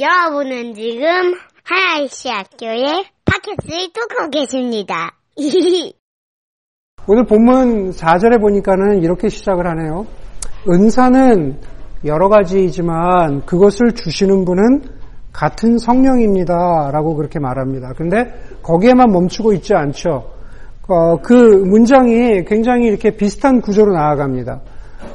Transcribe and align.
여러분은 0.00 0.74
지금 0.74 1.34
하나이시 1.64 2.28
학교의 2.28 3.04
팟캐스트를 3.24 3.88
듣고 3.92 4.30
계십니다. 4.30 5.16
오늘 7.08 7.24
본문 7.24 7.90
4절에 7.90 8.40
보니까는 8.40 9.02
이렇게 9.02 9.28
시작을 9.28 9.66
하네요. 9.66 10.06
은사는 10.68 11.58
여러 12.04 12.28
가지이지만 12.28 13.44
그것을 13.44 13.92
주시는 13.92 14.44
분은 14.44 14.82
같은 15.32 15.78
성령입니다. 15.78 16.90
라고 16.92 17.14
그렇게 17.16 17.40
말합니다. 17.40 17.92
근데 17.96 18.32
거기에만 18.62 19.10
멈추고 19.10 19.52
있지 19.54 19.74
않죠. 19.74 20.30
어, 20.86 21.16
그 21.22 21.32
문장이 21.32 22.44
굉장히 22.44 22.86
이렇게 22.86 23.16
비슷한 23.16 23.60
구조로 23.60 23.94
나아갑니다. 23.94 24.60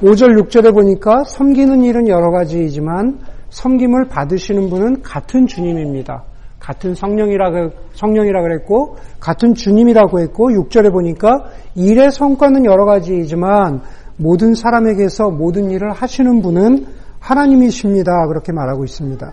5절, 0.01 0.41
6절에 0.43 0.73
보니까 0.73 1.23
섬기는 1.23 1.83
일은 1.83 2.09
여러 2.09 2.31
가지이지만 2.31 3.32
섬김을 3.53 4.05
받으시는 4.09 4.69
분은 4.69 5.01
같은 5.03 5.45
주님입니다. 5.45 6.23
같은 6.59 6.95
성령이라, 6.95 7.69
성령이라 7.93 8.41
그랬고, 8.41 8.97
같은 9.19 9.53
주님이라고 9.53 10.21
했고, 10.21 10.49
6절에 10.49 10.91
보니까 10.91 11.45
일의 11.75 12.09
성과는 12.11 12.65
여러 12.65 12.85
가지이지만 12.85 13.81
모든 14.17 14.55
사람에게서 14.55 15.29
모든 15.29 15.69
일을 15.69 15.91
하시는 15.91 16.41
분은 16.41 16.85
하나님이십니다. 17.19 18.27
그렇게 18.27 18.51
말하고 18.51 18.85
있습니다. 18.85 19.31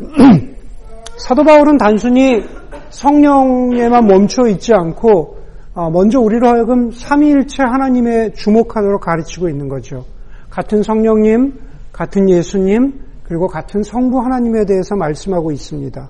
사도 1.16 1.44
바울은 1.44 1.78
단순히 1.78 2.42
성령에만 2.90 4.06
멈춰 4.06 4.48
있지 4.48 4.74
않고 4.74 5.36
어, 5.74 5.90
먼저 5.90 6.20
우리로 6.20 6.48
하여금 6.48 6.90
삼위일체 6.90 7.62
하나님에 7.62 8.32
주목하도록 8.32 9.00
가르치고 9.00 9.48
있는 9.48 9.68
거죠. 9.68 10.04
같은 10.50 10.82
성령님, 10.82 11.58
같은 11.92 12.28
예수님, 12.30 13.05
그리고 13.26 13.48
같은 13.48 13.82
성부 13.82 14.20
하나님에 14.20 14.64
대해서 14.64 14.94
말씀하고 14.94 15.50
있습니다. 15.50 16.08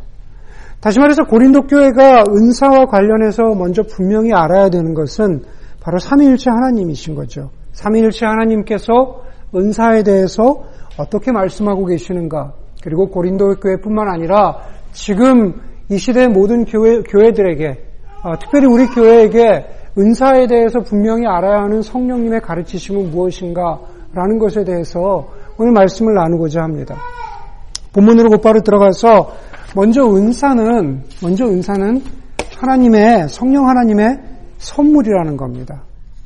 다시 0.81 1.01
말해서 1.01 1.25
고린도 1.25 1.63
교회가 1.63 2.25
은사와 2.29 2.87
관련해서 2.87 3.55
먼저 3.55 3.83
분명히 3.83 4.33
알아야 4.35 4.69
되는 4.69 4.93
것은 4.93 5.43
바로 5.81 5.99
삼위일체 5.99 6.51
하나님이신 6.51 7.15
거죠. 7.15 7.51
삼위일체 7.73 8.27
하나님께서 8.27 9.23
은사에 9.55 10.03
대해서 10.03 10.63
어떻게 10.99 11.33
말씀하고 11.33 11.87
계시는가? 11.87 12.53
그리고 12.83 13.09
고린도 13.09 13.57
교회뿐만 13.57 14.09
아니라 14.09 14.59
지금 14.93 15.55
이 15.91 15.97
시대의 15.97 16.29
모든 16.29 16.65
교회, 16.65 17.01
교회들에게 17.01 17.85
어, 18.25 18.39
특별히 18.39 18.67
우리 18.67 18.87
교회에게 18.87 19.67
은사에 19.97 20.47
대해서 20.47 20.81
분명히 20.81 21.27
알아야 21.27 21.63
하는 21.63 21.81
성령님의 21.81 22.41
가르치심은 22.41 23.11
무엇인가 23.11 23.81
라는 24.13 24.39
것에 24.39 24.65
대해서 24.65 25.29
오늘 25.59 25.73
말씀을 25.73 26.15
나누고자 26.15 26.63
합니다. 26.63 26.97
본문으로 27.93 28.31
곧바로 28.31 28.61
들어가서 28.61 29.33
먼저 29.75 30.03
은사는 30.03 31.03
먼저 31.23 31.47
은사는 31.47 32.03
하나님의 32.59 33.29
성령 33.29 33.69
하나님의 33.69 34.19
선물이라는 34.59 35.37
겁니다. 35.37 35.83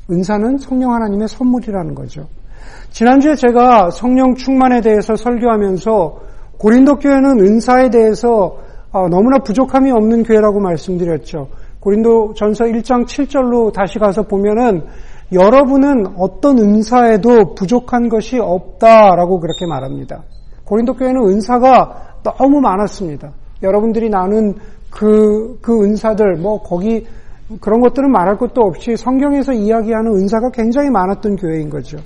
은사는 0.09 0.57
성령 0.57 0.93
하나님의 0.93 1.27
선물이라는 1.27 1.95
거죠. 1.95 2.27
지난주에 2.91 3.35
제가 3.35 3.89
성령 3.89 4.35
충만에 4.35 4.81
대해서 4.81 5.15
설교하면서 5.15 6.19
고린도 6.57 6.97
교회는 6.97 7.39
은사에 7.39 7.89
대해서 7.89 8.57
어, 8.91 9.07
너무나 9.07 9.37
부족함이 9.39 9.91
없는 9.91 10.23
교회라고 10.23 10.59
말씀드렸죠. 10.59 11.47
고린도 11.79 12.33
전서 12.35 12.65
1장 12.65 13.05
7절로 13.05 13.71
다시 13.73 13.97
가서 13.97 14.23
보면은 14.23 14.83
여러분은 15.31 16.15
어떤 16.17 16.57
은사에도 16.57 17.55
부족한 17.55 18.09
것이 18.09 18.37
없다라고 18.37 19.39
그렇게 19.39 19.65
말합니다. 19.65 20.23
고린도 20.65 20.93
교회는 20.93 21.21
은사가 21.21 22.19
너무 22.23 22.59
많았습니다. 22.59 23.31
여러분들이 23.63 24.09
나눈 24.09 24.55
그, 24.89 25.57
그 25.61 25.83
은사들, 25.83 26.35
뭐, 26.35 26.61
거기, 26.61 27.07
그런 27.59 27.79
것들은 27.79 28.11
말할 28.11 28.37
것도 28.37 28.61
없이 28.61 28.95
성경에서 28.95 29.53
이야기하는 29.53 30.11
은사가 30.11 30.51
굉장히 30.51 30.89
많았던 30.89 31.37
교회인 31.37 31.69
거죠. 31.69 31.97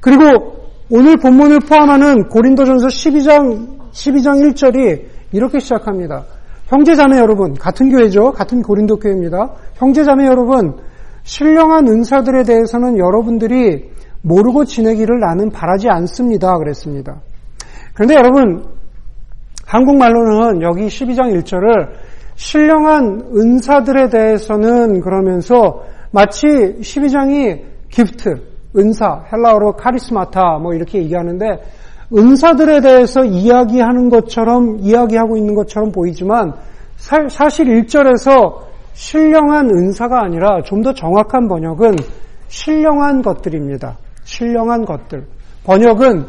그리고 0.00 0.54
오늘 0.90 1.16
본문을 1.16 1.60
포함하는 1.60 2.28
고린도전서 2.28 2.86
12장 2.86 3.82
12장 3.92 4.52
1절이 4.52 5.04
이렇게 5.32 5.58
시작합니다. 5.58 6.24
형제자매 6.66 7.18
여러분, 7.18 7.54
같은 7.54 7.90
교회죠. 7.90 8.32
같은 8.32 8.62
고린도 8.62 8.96
교회입니다. 8.96 9.52
형제자매 9.74 10.26
여러분, 10.26 10.76
신령한 11.24 11.86
은사들에 11.88 12.42
대해서는 12.42 12.98
여러분들이 12.98 13.90
모르고 14.22 14.64
지내기를 14.64 15.20
나는 15.20 15.50
바라지 15.50 15.88
않습니다. 15.88 16.56
그랬습니다. 16.58 17.20
그런데 17.94 18.14
여러분, 18.14 18.64
한국말로는 19.66 20.62
여기 20.62 20.86
12장 20.86 21.34
1절을 21.42 21.90
신령한 22.34 23.30
은사들에 23.36 24.08
대해서는 24.08 25.00
그러면서 25.00 25.82
마치 26.10 26.46
12장이 26.46 27.62
기프트, 27.90 28.42
은사, 28.76 29.24
헬라어로 29.32 29.72
카리스마타 29.72 30.58
뭐 30.58 30.74
이렇게 30.74 30.98
얘기하는데 30.98 31.46
은사들에 32.14 32.80
대해서 32.80 33.24
이야기하는 33.24 34.10
것처럼 34.10 34.78
이야기하고 34.80 35.36
있는 35.36 35.54
것처럼 35.54 35.92
보이지만 35.92 36.54
사실 36.96 37.66
1절에서 37.66 38.71
신령한 38.94 39.70
은사가 39.70 40.22
아니라 40.22 40.62
좀 40.62 40.82
더 40.82 40.92
정확한 40.92 41.48
번역은 41.48 41.96
신령한 42.48 43.22
것들입니다. 43.22 43.96
신령한 44.24 44.84
것들. 44.84 45.26
번역은 45.64 46.26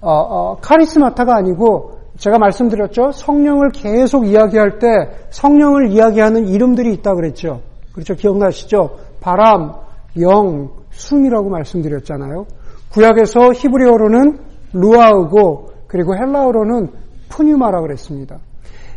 어, 0.00 0.10
어, 0.10 0.56
카리스마타가 0.60 1.36
아니고 1.36 1.98
제가 2.18 2.38
말씀드렸죠. 2.38 3.12
성령을 3.12 3.70
계속 3.70 4.26
이야기할 4.26 4.78
때 4.78 4.88
성령을 5.30 5.90
이야기하는 5.92 6.48
이름들이 6.48 6.92
있다 6.94 7.14
그랬죠. 7.14 7.60
그렇죠. 7.92 8.14
기억나시죠? 8.14 8.98
바람, 9.20 9.72
영, 10.20 10.70
숨이라고 10.90 11.48
말씀드렸잖아요. 11.50 12.46
구약에서 12.92 13.52
히브리어로는 13.52 14.38
루아우고 14.72 15.70
그리고 15.86 16.14
헬라어로는 16.16 16.88
푸뉴마라 17.28 17.80
그랬습니다. 17.80 18.38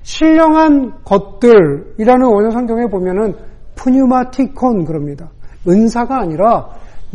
신령한 0.06 1.04
것들이라는 1.04 2.26
원어 2.28 2.52
성경에 2.52 2.86
보면은 2.86 3.34
푸뉴마티콘 3.76 4.86
그럽니다. 4.86 5.32
은사가 5.68 6.22
아니라 6.22 6.70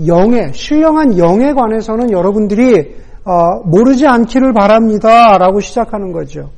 영에 0.06 0.50
신령한 0.52 1.16
영에 1.16 1.52
관해서는 1.52 2.10
여러분들이 2.10 2.96
어, 3.24 3.60
모르지 3.64 4.06
않기를 4.08 4.52
바랍니다라고 4.52 5.60
시작하는 5.60 6.10
거죠. 6.10 6.50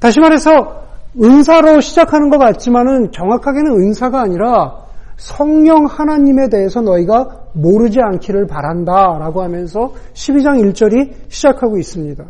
다시 0.00 0.20
말해서 0.20 0.84
은사로 1.20 1.80
시작하는 1.80 2.30
것 2.30 2.38
같지만은 2.38 3.12
정확하게는 3.12 3.72
은사가 3.72 4.22
아니라 4.22 4.86
성령 5.16 5.84
하나님에 5.84 6.48
대해서 6.48 6.80
너희가 6.80 7.28
모르지 7.52 7.98
않기를 8.00 8.46
바란다라고 8.46 9.42
하면서 9.42 9.92
12장 10.14 10.62
1절이 10.62 11.12
시작하고 11.28 11.76
있습니다. 11.76 12.24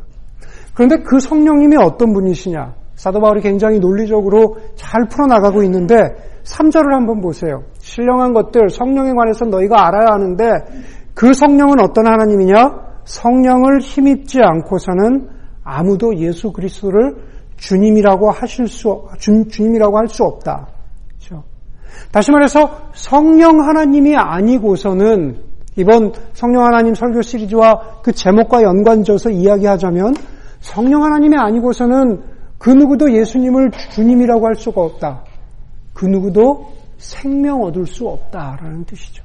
그런데 0.75 0.97
그 1.05 1.21
성령님이 1.21 1.77
어떤 1.77 2.13
분이시냐? 2.13 2.88
사도 2.99 3.21
바울이 3.21 3.41
굉장히 3.41 3.79
논리적으로 3.79 4.57
잘 4.75 5.07
풀어나가고 5.09 5.63
있는데 5.63 5.95
3절을 6.43 6.91
한번 6.91 7.21
보세요. 7.21 7.63
신령한 7.79 8.33
것들 8.33 8.71
성령에 8.71 9.13
관해서 9.13 9.45
너희가 9.45 9.87
알아야 9.87 10.15
하는데 10.15 10.45
그 11.15 11.33
성령은 11.33 11.81
어떤 11.81 12.07
하나님이냐? 12.07 12.89
성령을 13.05 13.79
힘입지 13.79 14.41
않고서는 14.43 15.29
아무도 15.63 16.17
예수 16.17 16.53
그리스도를 16.53 17.15
주님이라고 17.57 18.31
하실 18.33 18.67
수 18.67 19.07
주, 19.19 19.47
주님이라고 19.49 19.97
할 19.97 20.09
수 20.09 20.25
없다. 20.25 20.67
다시 22.11 22.33
말해서 22.33 22.91
성령 22.95 23.61
하나님이 23.61 24.17
아니고서는 24.17 25.37
이번 25.77 26.13
성령 26.33 26.65
하나님 26.65 26.95
설교 26.95 27.23
시리즈와 27.23 28.01
그 28.03 28.13
제목과 28.13 28.63
연관져서 28.63 29.31
이야기하자면 29.31 30.15
성령 30.61 31.05
하나님이 31.05 31.37
아니고서는 31.37 32.38
그 32.59 32.71
누구도 32.71 33.13
예수님을 33.13 33.71
주님이라고 33.93 34.47
할 34.47 34.55
수가 34.55 34.83
없다. 34.83 35.25
그 35.95 36.07
누구도 36.07 36.73
생명 36.97 37.63
얻을 37.63 37.87
수 37.87 38.07
없다라는 38.09 38.85
뜻이죠. 38.85 39.25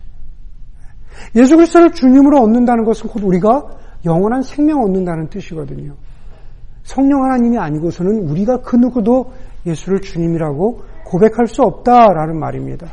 예수 1.35 1.55
그리스도를 1.55 1.91
주님으로 1.91 2.41
얻는다는 2.41 2.83
것은 2.85 3.09
곧 3.09 3.23
우리가 3.23 3.63
영원한 4.05 4.41
생명 4.41 4.81
얻는다는 4.83 5.29
뜻이거든요. 5.29 5.95
성령 6.83 7.23
하나님이 7.23 7.57
아니고서는 7.57 8.29
우리가 8.29 8.57
그 8.57 8.75
누구도 8.75 9.31
예수를 9.65 10.01
주님이라고 10.01 10.81
고백할 11.05 11.47
수 11.47 11.61
없다라는 11.61 12.37
말입니다. 12.39 12.87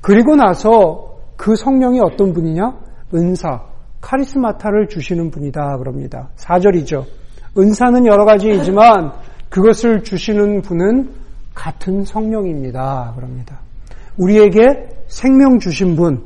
그리고 0.00 0.36
나서 0.36 1.16
그 1.36 1.56
성령이 1.56 2.00
어떤 2.00 2.32
분이냐? 2.32 2.78
은사, 3.14 3.62
카리스마타를 4.00 4.88
주시는 4.88 5.30
분이다 5.30 5.78
그럽니다. 5.78 6.28
4절이죠. 6.36 7.04
은사는 7.56 8.06
여러 8.06 8.24
가지이지만 8.24 9.12
그것을 9.50 10.02
주시는 10.02 10.62
분은 10.62 11.10
같은 11.54 12.04
성령입니다. 12.04 13.14
그럽니다. 13.16 13.60
우리에게 14.16 14.88
생명 15.06 15.58
주신 15.58 15.96
분, 15.96 16.22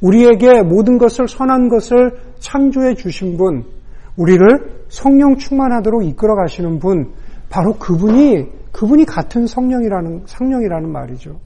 우리에게 0.00 0.62
모든 0.62 0.98
것을 0.98 1.28
선한 1.28 1.68
것을 1.68 2.18
창조해 2.38 2.94
주신 2.94 3.36
분, 3.36 3.64
우리를 4.16 4.46
성령 4.88 5.36
충만하도록 5.36 6.04
이끌어 6.04 6.34
가시는 6.36 6.78
분, 6.78 7.12
바로 7.50 7.74
그분이, 7.74 8.46
그분이 8.72 9.04
같은 9.04 9.46
성령이라는, 9.46 10.22
성령이라는 10.26 10.90
말이죠. 10.90 11.38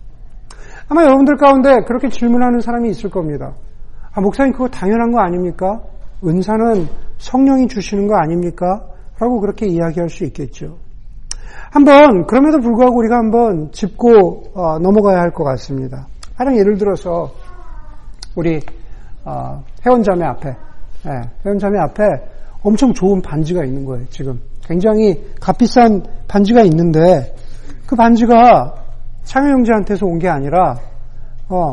아마 0.88 1.04
여러분들 1.04 1.36
가운데 1.36 1.76
그렇게 1.86 2.08
질문하는 2.08 2.60
사람이 2.60 2.90
있을 2.90 3.10
겁니다. 3.10 3.54
아, 4.12 4.20
목사님 4.20 4.52
그거 4.52 4.68
당연한 4.68 5.12
거 5.12 5.20
아닙니까? 5.20 5.80
은사는 6.24 6.86
성령이 7.18 7.68
주시는 7.68 8.08
거 8.08 8.16
아닙니까? 8.16 8.84
라고 9.20 9.40
그렇게 9.40 9.66
이야기할 9.66 10.08
수 10.08 10.24
있겠죠. 10.24 10.78
한번 11.70 12.26
그럼에도 12.26 12.58
불구하고 12.60 12.96
우리가 12.98 13.16
한번 13.18 13.70
짚고 13.72 14.42
어, 14.54 14.78
넘어가야 14.78 15.18
할 15.20 15.30
것 15.30 15.44
같습니다. 15.44 16.06
가령 16.36 16.56
예를 16.58 16.76
들어서 16.78 17.30
우리 18.36 18.60
어, 19.24 19.62
회원자매 19.84 20.24
앞에 20.24 20.56
네, 21.04 21.10
회원자매 21.44 21.78
앞에 21.78 22.02
엄청 22.62 22.92
좋은 22.92 23.22
반지가 23.22 23.64
있는 23.64 23.84
거예요. 23.84 24.06
지금 24.10 24.40
굉장히 24.64 25.22
값비싼 25.40 26.02
반지가 26.28 26.62
있는데 26.62 27.34
그 27.86 27.96
반지가 27.96 28.74
창현 29.24 29.50
형제한테서 29.52 30.06
온 30.06 30.18
게 30.18 30.28
아니라 30.28 30.76
어, 31.48 31.72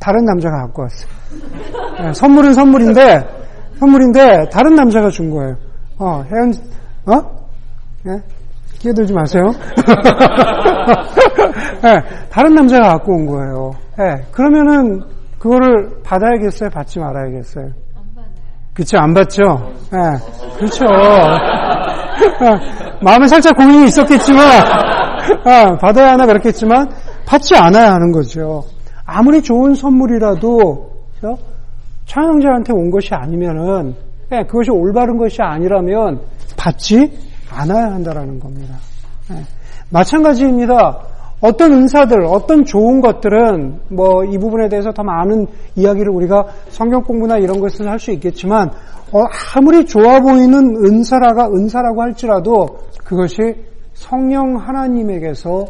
다른 0.00 0.24
남자가 0.24 0.62
갖고 0.62 0.82
왔어요. 0.82 1.10
네, 2.02 2.12
선물은 2.12 2.52
선물인데 2.52 3.00
선물인데 3.78 4.48
다른 4.50 4.74
남자가 4.74 5.08
준 5.10 5.30
거예요. 5.30 5.56
어, 5.98 6.22
혜연 6.30 6.52
어? 7.06 7.44
네? 8.04 8.20
끼어들지 8.84 9.12
마세요. 9.14 9.44
네, 11.82 12.00
다른 12.30 12.54
남자가 12.54 12.90
갖고 12.90 13.14
온 13.14 13.26
거예요. 13.26 13.70
네, 13.96 14.22
그러면은 14.30 15.00
그거를 15.38 16.02
받아야겠어요? 16.04 16.68
받지 16.68 16.98
말아야겠어요? 16.98 17.70
그쵸, 18.74 18.98
안 18.98 19.14
받죠? 19.14 19.42
네, 19.90 19.98
그렇죠. 20.58 20.84
마음에 23.00 23.26
살짝 23.26 23.56
고민이 23.56 23.84
있었겠지만, 23.84 24.44
어, 25.46 25.78
받아야 25.80 26.12
하나 26.12 26.26
그렇겠지만, 26.26 26.86
받지 27.24 27.56
않아야 27.56 27.94
하는 27.94 28.12
거죠. 28.12 28.64
아무리 29.06 29.40
좋은 29.40 29.72
선물이라도, 29.74 30.90
차영자한테 32.06 32.74
온 32.74 32.90
것이 32.90 33.14
아니면은, 33.14 33.94
네, 34.28 34.44
그것이 34.44 34.70
올바른 34.70 35.16
것이 35.16 35.40
아니라면, 35.40 36.20
받지 36.56 37.10
않아야 37.54 37.94
한다라는 37.94 38.38
겁니다. 38.38 38.76
네. 39.30 39.44
마찬가지입니다. 39.90 41.00
어떤 41.40 41.72
은사들, 41.72 42.24
어떤 42.24 42.64
좋은 42.64 43.00
것들은 43.02 43.80
뭐 43.90 44.24
이 44.24 44.38
부분에 44.38 44.68
대해서 44.68 44.92
더 44.92 45.02
많은 45.02 45.46
이야기를 45.76 46.10
우리가 46.10 46.46
성경 46.68 47.02
공부나 47.02 47.36
이런 47.38 47.60
것을 47.60 47.88
할 47.90 47.98
수 47.98 48.10
있겠지만 48.12 48.70
어, 49.12 49.20
아무리 49.54 49.84
좋아 49.84 50.20
보이는 50.20 50.76
은사라가 50.84 51.48
은사라고 51.48 52.02
할지라도 52.02 52.78
그것이 53.04 53.36
성령 53.92 54.56
하나님에게서 54.56 55.66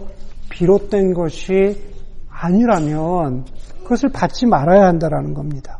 비롯된 0.50 1.12
것이 1.14 1.76
아니라면 2.30 3.44
그것을 3.82 4.08
받지 4.10 4.46
말아야 4.46 4.86
한다라는 4.86 5.34
겁니다. 5.34 5.78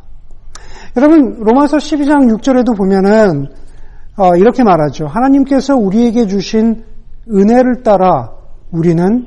여러분 0.97 1.37
로마서 1.39 1.77
12장 1.77 2.37
6절에도 2.37 2.77
보면은 2.77 3.47
어, 4.17 4.35
이렇게 4.35 4.63
말하죠. 4.63 5.07
하나님께서 5.07 5.75
우리에게 5.75 6.27
주신 6.27 6.83
은혜를 7.29 7.83
따라 7.83 8.31
우리는 8.71 9.25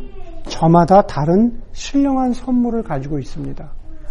저마다 0.49 1.03
다른 1.03 1.61
신령한 1.73 2.33
선물을 2.33 2.83
가지고 2.83 3.19
있습니다. 3.19 3.71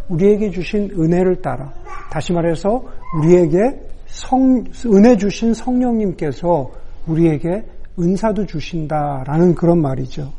우리에게 0.10 0.52
주신 0.52 0.92
은혜를 0.92 1.42
따라 1.42 1.74
다시 2.12 2.32
말해서 2.32 2.84
우리에게 3.18 3.82
성, 4.06 4.64
은혜 4.86 5.18
주신 5.18 5.54
성령님께서 5.54 6.70
우리에게 7.08 7.66
은사도 8.00 8.46
주신다라는 8.46 9.56
그런 9.56 9.82
말이죠. 9.82 10.32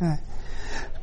네. 0.00 0.08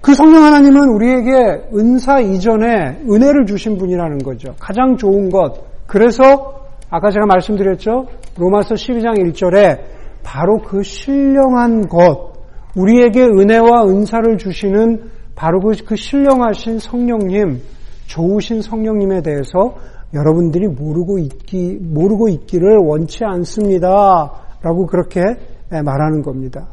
그 0.01 0.13
성령 0.13 0.43
하나님은 0.43 0.89
우리에게 0.89 1.69
은사 1.73 2.19
이전에 2.19 3.01
은혜를 3.09 3.45
주신 3.45 3.77
분이라는 3.77 4.19
거죠. 4.19 4.55
가장 4.59 4.97
좋은 4.97 5.29
것. 5.29 5.85
그래서 5.85 6.56
아까 6.89 7.11
제가 7.11 7.25
말씀드렸죠. 7.25 8.07
로마서 8.37 8.75
12장 8.75 9.17
1절에 9.17 9.81
바로 10.23 10.57
그 10.59 10.83
신령한 10.83 11.87
것, 11.87 12.33
우리에게 12.75 13.23
은혜와 13.23 13.85
은사를 13.87 14.37
주시는 14.37 15.09
바로 15.35 15.59
그, 15.59 15.71
그 15.85 15.95
신령하신 15.95 16.79
성령님, 16.79 17.61
좋으신 18.07 18.61
성령님에 18.61 19.21
대해서 19.21 19.75
여러분들이 20.13 20.67
모르고 20.67 21.19
있기, 21.19 21.79
모르고 21.81 22.29
있기를 22.29 22.77
원치 22.77 23.23
않습니다. 23.23 24.31
라고 24.61 24.85
그렇게 24.85 25.21
말하는 25.69 26.21
겁니다. 26.21 26.67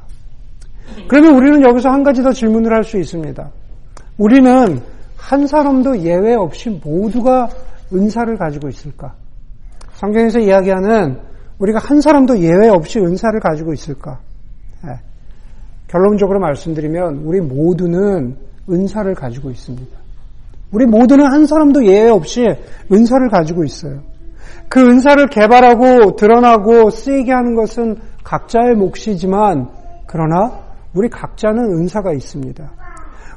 그러면 1.08 1.34
우리는 1.34 1.62
여기서 1.69 1.90
한 1.90 2.02
가지 2.05 2.22
더 2.22 2.31
질문을 2.32 2.72
할 2.72 2.84
수 2.84 2.99
있습니다. 2.99 3.50
우리는 4.19 4.81
한 5.16 5.46
사람도 5.46 6.00
예외 6.00 6.34
없이 6.34 6.70
모두가 6.84 7.49
은사를 7.93 8.37
가지고 8.37 8.69
있을까? 8.69 9.14
성경에서 10.05 10.41
이야기하는 10.41 11.19
우리가 11.59 11.79
한 11.79 12.01
사람도 12.01 12.39
예외 12.41 12.69
없이 12.69 12.99
은사를 12.99 13.39
가지고 13.41 13.73
있을까? 13.73 14.21
네. 14.85 14.91
결론적으로 15.89 16.41
말씀드리면 16.41 17.23
우리 17.25 17.41
모두는 17.41 18.37
은사를 18.69 19.15
가지고 19.15 19.51
있습니다. 19.51 19.97
우리 20.73 20.85
모두는 20.85 21.25
한 21.25 21.47
사람도 21.47 21.87
예외 21.87 22.11
없이 22.11 22.45
은사를 22.93 23.29
가지고 23.31 23.65
있어요. 23.65 24.01
그 24.69 24.81
은사를 24.81 25.27
개발하고 25.29 26.17
드러나고 26.17 26.91
쓰이게 26.91 27.33
하는 27.33 27.55
것은 27.55 27.97
각자의 28.25 28.75
몫이지만 28.75 29.69
그러나 30.07 30.65
우리 30.93 31.09
각자는 31.09 31.62
은사가 31.79 32.12
있습니다. 32.12 32.73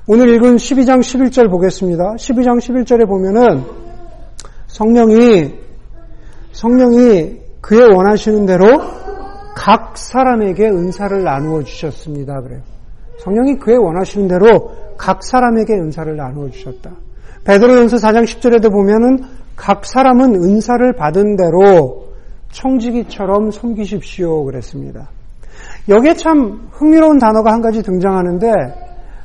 오늘 0.08 0.30
읽은 0.36 0.56
12장 0.56 1.00
11절 1.00 1.50
보겠습니다. 1.50 2.16
12장 2.16 2.58
11절에 2.60 3.08
보면은 3.08 3.63
성령이 4.68 5.67
성령이 6.57 7.38
그의 7.62 7.81
원하시는 7.81 8.48
대로 8.48 8.65
각 9.56 9.95
사람에게 9.95 10.68
은사를 10.68 11.24
나누어 11.24 11.62
주셨습니다. 11.62 12.42
그래요. 12.42 12.62
성령이 13.19 13.57
그의 13.59 13.77
원하시는 13.77 14.27
대로 14.27 14.71
각 14.98 15.24
사람에게 15.24 15.74
은사를 15.74 16.15
나누어 16.15 16.50
주셨다. 16.50 16.92
베드로전서 17.45 17.98
4장 17.98 18.24
10절에도 18.24 18.71
보면은 18.71 19.19
각 19.56 19.86
사람은 19.86 20.33
은사를 20.33 20.94
받은 20.94 21.36
대로 21.36 22.07
청지기처럼 22.51 23.51
섬기십시오 23.51 24.44
그랬습니다. 24.45 25.10
여기에 25.89 26.15
참 26.15 26.69
흥미로운 26.71 27.19
단어가 27.19 27.53
한 27.53 27.62
가지 27.62 27.83
등장하는데 27.83 28.51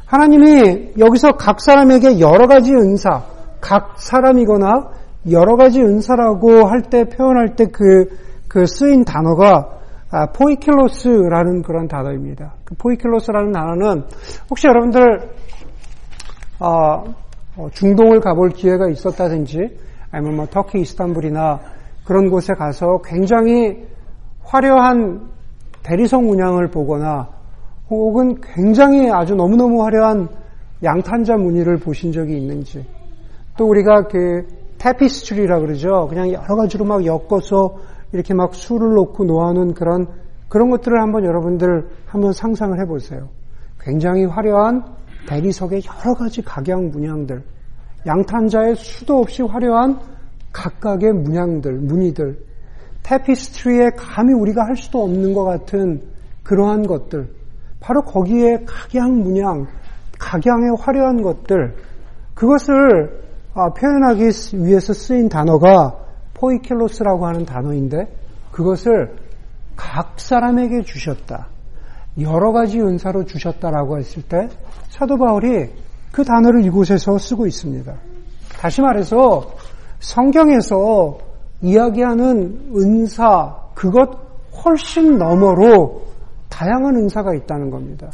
하나님이 0.05 0.93
여기서 0.99 1.33
각 1.33 1.63
사람에게 1.63 2.21
여러 2.21 2.47
가지 2.47 2.75
은사, 2.75 3.23
각 3.61 3.95
사람이거나 3.99 5.02
여러 5.31 5.57
가지 5.57 5.81
은사라고 5.81 6.67
할 6.67 6.83
때 6.83 7.05
표현할 7.05 7.55
때 7.57 7.67
그 7.67 8.23
그 8.53 8.67
쓰인 8.67 9.07
단어가 9.07 9.79
아, 10.11 10.27
포이킬로스라는 10.27 11.63
그런 11.63 11.89
단어입니다. 11.89 12.57
그 12.65 12.75
포이킬로스라는 12.75 13.51
단어는 13.51 14.05
혹시 14.51 14.67
여러분들 14.67 15.31
어, 16.61 17.03
어, 17.57 17.69
중동을 17.73 18.21
가볼 18.21 18.51
기회가 18.51 18.91
있었다든지 18.91 19.79
아니면 20.11 20.37
뭐 20.37 20.47
터키 20.51 20.81
이스탄불이나 20.81 21.61
그런 22.05 22.29
곳에 22.29 22.53
가서 22.53 23.01
굉장히 23.03 23.87
화려한 24.43 25.31
대리석 25.83 26.23
문양을 26.23 26.69
보거나 26.69 27.31
혹은 27.89 28.35
굉장히 28.43 29.11
아주 29.11 29.35
너무너무 29.35 29.83
화려한 29.83 30.29
양탄자 30.85 31.39
무늬를 31.39 31.79
보신 31.79 32.13
적이 32.13 32.37
있는지 32.37 32.85
또 33.57 33.67
우리가 33.67 34.09
그 34.09 34.47
테피스트리라 34.83 35.61
그러죠. 35.61 36.09
그냥 36.09 36.33
여러 36.33 36.57
가지로 36.57 36.85
막 36.85 37.07
엮어서 37.07 37.77
이렇게 38.13 38.35
막 38.35 38.53
술을 38.53 38.95
놓고 38.95 39.25
놓아놓은 39.25 39.75
그런 39.75 40.09
그런 40.49 40.71
것들을 40.71 41.01
한번 41.01 41.25
여러분들 41.25 41.89
한번 42.05 42.33
상상을 42.33 42.79
해보세요. 42.81 43.29
굉장히 43.81 44.25
화려한 44.25 44.85
대리석의 45.29 45.83
여러 45.87 46.15
가지 46.15 46.43
각양 46.43 46.91
문양들, 46.91 47.43
양탄자의 48.07 48.75
수도 48.75 49.19
없이 49.19 49.43
화려한 49.43 50.01
각각의 50.53 51.13
문양들, 51.13 51.73
무늬들, 51.79 52.39
테피스트리에 53.05 53.91
감히 53.97 54.35
우리가 54.35 54.67
할 54.67 54.77
수도 54.77 55.05
없는 55.05 55.33
것 55.33 55.45
같은 55.45 56.03
그러한 56.43 56.87
것들, 56.87 57.29
바로 57.81 58.03
거기에 58.03 58.65
각양 58.67 59.23
문양, 59.23 59.67
각양의 60.19 60.77
화려한 60.79 61.23
것들, 61.23 61.77
그것을 62.35 63.23
아, 63.23 63.32
표현하기 63.55 64.31
위해서 64.65 64.93
쓰인 64.93 65.29
단어가 65.29 65.97
포이켈로스라고 66.35 67.27
하는 67.27 67.45
단어인데 67.45 68.07
그것을 68.51 69.17
각 69.77 70.15
사람에게 70.19 70.83
주셨다. 70.83 71.49
여러 72.21 72.53
가지 72.53 72.81
은사로 72.81 73.25
주셨다라고 73.25 73.99
했을 73.99 74.23
때 74.23 74.49
사도 74.89 75.17
바울이 75.17 75.71
그 76.11 76.25
단어를 76.25 76.65
이곳에서 76.65 77.17
쓰고 77.19 77.47
있습니다. 77.47 77.93
다시 78.59 78.83
말해서 78.83 79.55
성경에서 80.01 81.19
이야기하는 81.63 82.73
은사, 82.77 83.57
그것 83.75 84.11
훨씬 84.65 85.17
너머로 85.17 86.03
다양한 86.49 86.97
은사가 86.97 87.35
있다는 87.35 87.71
겁니다. 87.71 88.11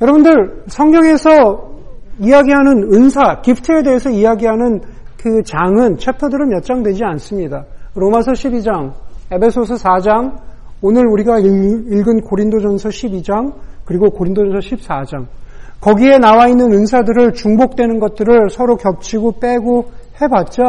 여러분들 0.00 0.64
성경에서 0.68 1.71
이야기하는 2.18 2.92
은사, 2.92 3.40
기프트에 3.42 3.82
대해서 3.82 4.10
이야기하는 4.10 4.80
그 5.16 5.42
장은 5.44 5.98
챕터들은 5.98 6.48
몇 6.48 6.62
장 6.62 6.82
되지 6.82 7.04
않습니다. 7.04 7.64
로마서 7.94 8.32
12장, 8.32 8.92
에베소서 9.30 9.74
4장, 9.74 10.36
오늘 10.82 11.06
우리가 11.06 11.38
읽은 11.38 12.22
고린도전서 12.22 12.88
12장, 12.88 13.52
그리고 13.84 14.10
고린도전서 14.10 14.58
14장. 14.58 15.26
거기에 15.80 16.18
나와 16.18 16.46
있는 16.48 16.72
은사들을 16.72 17.32
중복되는 17.34 17.98
것들을 17.98 18.50
서로 18.50 18.76
겹치고 18.76 19.40
빼고 19.40 19.90
해봤자 20.20 20.62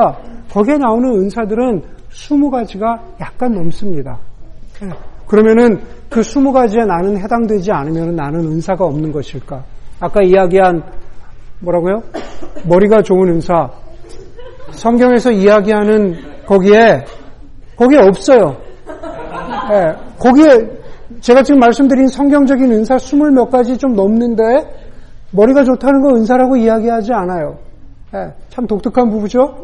거기에 0.52 0.78
나오는 0.78 1.08
은사들은 1.08 1.84
20가지가 2.12 3.00
약간 3.22 3.52
넘습니다. 3.54 4.18
예. 4.84 4.90
그러면은 5.28 5.80
그 6.10 6.22
20가지에 6.22 6.86
나는 6.86 7.18
해당되지 7.18 7.72
않으면 7.72 8.16
나는 8.16 8.40
은사가 8.40 8.86
없는 8.86 9.12
것일까? 9.12 9.64
아까 10.00 10.22
이야기한 10.24 10.84
뭐라고요? 11.64 12.04
머리가 12.68 13.02
좋은 13.02 13.30
은사. 13.30 13.70
성경에서 14.72 15.32
이야기하는 15.32 16.16
거기에 16.46 17.06
거기에 17.78 18.00
없어요. 18.00 18.58
네, 19.70 19.94
거기에 20.20 20.70
제가 21.22 21.42
지금 21.42 21.60
말씀드린 21.60 22.08
성경적인 22.08 22.72
은사 22.72 22.98
스물 22.98 23.32
몇 23.32 23.50
가지 23.50 23.78
좀 23.78 23.94
넘는데 23.94 24.44
머리가 25.32 25.64
좋다는 25.64 26.02
거 26.02 26.16
은사라고 26.16 26.58
이야기하지 26.58 27.14
않아요. 27.14 27.58
네, 28.12 28.28
참 28.50 28.68
독특한 28.68 29.10
부부죠? 29.10 29.56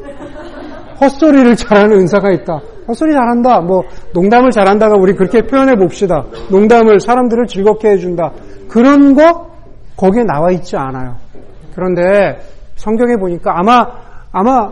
헛소리를 1.02 1.56
잘하는 1.56 1.98
은사가 1.98 2.32
있다. 2.32 2.62
헛소리 2.88 3.12
잘한다. 3.12 3.62
뭐 3.62 3.84
농담을 4.14 4.52
잘한다가 4.52 4.96
우리 4.96 5.14
그렇게 5.14 5.42
표현해 5.42 5.76
봅시다. 5.76 6.26
농담을 6.50 7.00
사람들을 7.00 7.46
즐겁게 7.46 7.90
해준다. 7.92 8.32
그런 8.68 9.14
거 9.14 9.50
거기에 9.96 10.24
나와 10.24 10.52
있지 10.52 10.76
않아요. 10.76 11.16
그런데 11.80 12.38
성경에 12.76 13.16
보니까 13.16 13.58
아마 13.58 13.88
아마 14.32 14.70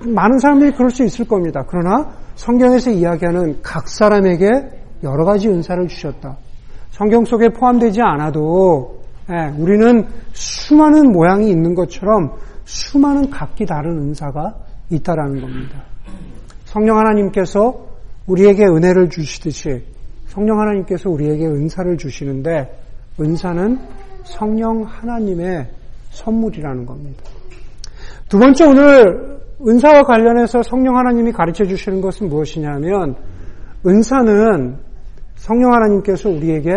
많은 0.00 0.38
사람들이 0.38 0.72
그럴 0.72 0.90
수 0.90 1.04
있을 1.04 1.26
겁니다. 1.26 1.64
그러나 1.68 2.10
성경에서 2.34 2.90
이야기하는 2.90 3.60
각 3.62 3.88
사람에게 3.88 4.46
여러 5.02 5.24
가지 5.24 5.48
은사를 5.48 5.86
주셨다. 5.88 6.36
성경 6.90 7.24
속에 7.24 7.50
포함되지 7.50 8.00
않아도 8.00 9.02
예, 9.30 9.52
우리는 9.58 10.06
수많은 10.32 11.12
모양이 11.12 11.50
있는 11.50 11.74
것처럼 11.74 12.32
수많은 12.64 13.30
각기 13.30 13.66
다른 13.66 13.98
은사가 13.98 14.54
있다라는 14.90 15.40
겁니다. 15.40 15.82
성령 16.64 16.98
하나님께서 16.98 17.86
우리에게 18.26 18.64
은혜를 18.64 19.10
주시듯이 19.10 19.84
성령 20.28 20.60
하나님께서 20.60 21.10
우리에게 21.10 21.46
은사를 21.46 21.96
주시는데 21.96 22.70
은사는 23.20 23.78
성령 24.24 24.82
하나님의 24.82 25.68
선물이라는 26.16 26.86
겁니다. 26.86 27.22
두 28.28 28.38
번째 28.38 28.64
오늘 28.64 29.38
은사와 29.66 30.02
관련해서 30.02 30.62
성령 30.62 30.96
하나님이 30.96 31.32
가르쳐 31.32 31.64
주시는 31.64 32.00
것은 32.00 32.28
무엇이냐면 32.28 33.14
은사는 33.86 34.78
성령 35.36 35.72
하나님께서 35.72 36.28
우리에게 36.30 36.72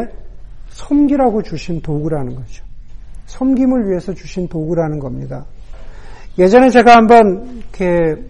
섬기라고 0.70 1.42
주신 1.42 1.82
도구라는 1.82 2.36
거죠. 2.36 2.64
섬김을 3.26 3.90
위해서 3.90 4.14
주신 4.14 4.48
도구라는 4.48 5.00
겁니다. 5.00 5.46
예전에 6.38 6.70
제가 6.70 6.96
한번 6.96 7.62
이렇게 7.74 8.22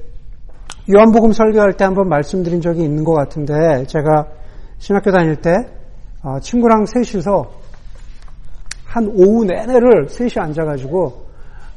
요한복음 0.91 1.31
설교할 1.31 1.73
때 1.73 1.85
한번 1.85 2.07
말씀드린 2.09 2.61
적이 2.61 2.83
있는 2.83 3.03
것 3.03 3.13
같은데 3.13 3.85
제가 3.85 4.27
신학교 4.77 5.11
다닐 5.11 5.35
때 5.35 5.51
어, 6.23 6.39
친구랑 6.39 6.85
셋이서 6.85 7.51
한 8.89 9.05
오후 9.07 9.45
내내를 9.45 10.09
셋이 10.09 10.31
앉아가지고 10.35 11.29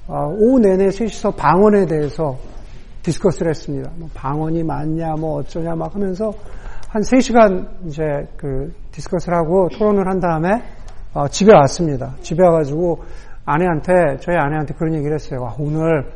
어, 0.09 0.35
오후 0.39 0.59
내내 0.59 0.91
셋이서 0.91 1.33
방언에 1.33 1.85
대해서 1.87 2.37
discuss를 3.03 3.51
했습니다. 3.51 3.91
뭐 3.97 4.09
방언이 4.15 4.63
맞냐, 4.63 5.15
뭐 5.19 5.41
어쩌냐 5.41 5.75
막 5.75 5.95
하면서 5.95 6.33
한 6.89 7.03
3시간 7.03 7.69
이제 7.87 8.03
그 8.37 8.73
discuss를 8.93 9.37
하고 9.37 9.69
토론을 9.77 10.09
한 10.09 10.21
다음에 10.21 10.63
어, 11.13 11.29
집에 11.29 11.53
왔습니다. 11.55 12.15
집에 12.23 12.43
와가지고 12.43 13.03
아내한테, 13.45 14.17
저희 14.21 14.37
아내한테 14.37 14.73
그런 14.75 14.95
얘기를 14.95 15.15
했어요. 15.15 15.43
와, 15.43 15.55
오늘 15.59 16.11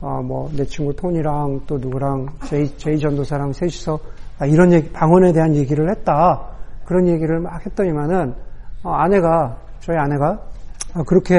어, 0.00 0.20
뭐내 0.22 0.64
친구 0.64 0.94
톤이랑 0.94 1.62
또 1.66 1.78
누구랑 1.78 2.26
제이, 2.44 2.76
제이 2.76 2.98
전도사랑 2.98 3.52
셋이서 3.54 3.98
아, 4.40 4.46
이런 4.46 4.72
얘기, 4.72 4.92
방언에 4.92 5.32
대한 5.32 5.54
얘기를 5.54 5.88
했다. 5.90 6.50
그런 6.84 7.08
얘기를 7.08 7.40
막 7.40 7.64
했더니만은 7.64 8.34
어, 8.82 8.90
아내가 8.90 9.56
저희 9.84 9.96
아내가 9.98 10.38
아, 10.94 11.02
그렇게 11.06 11.36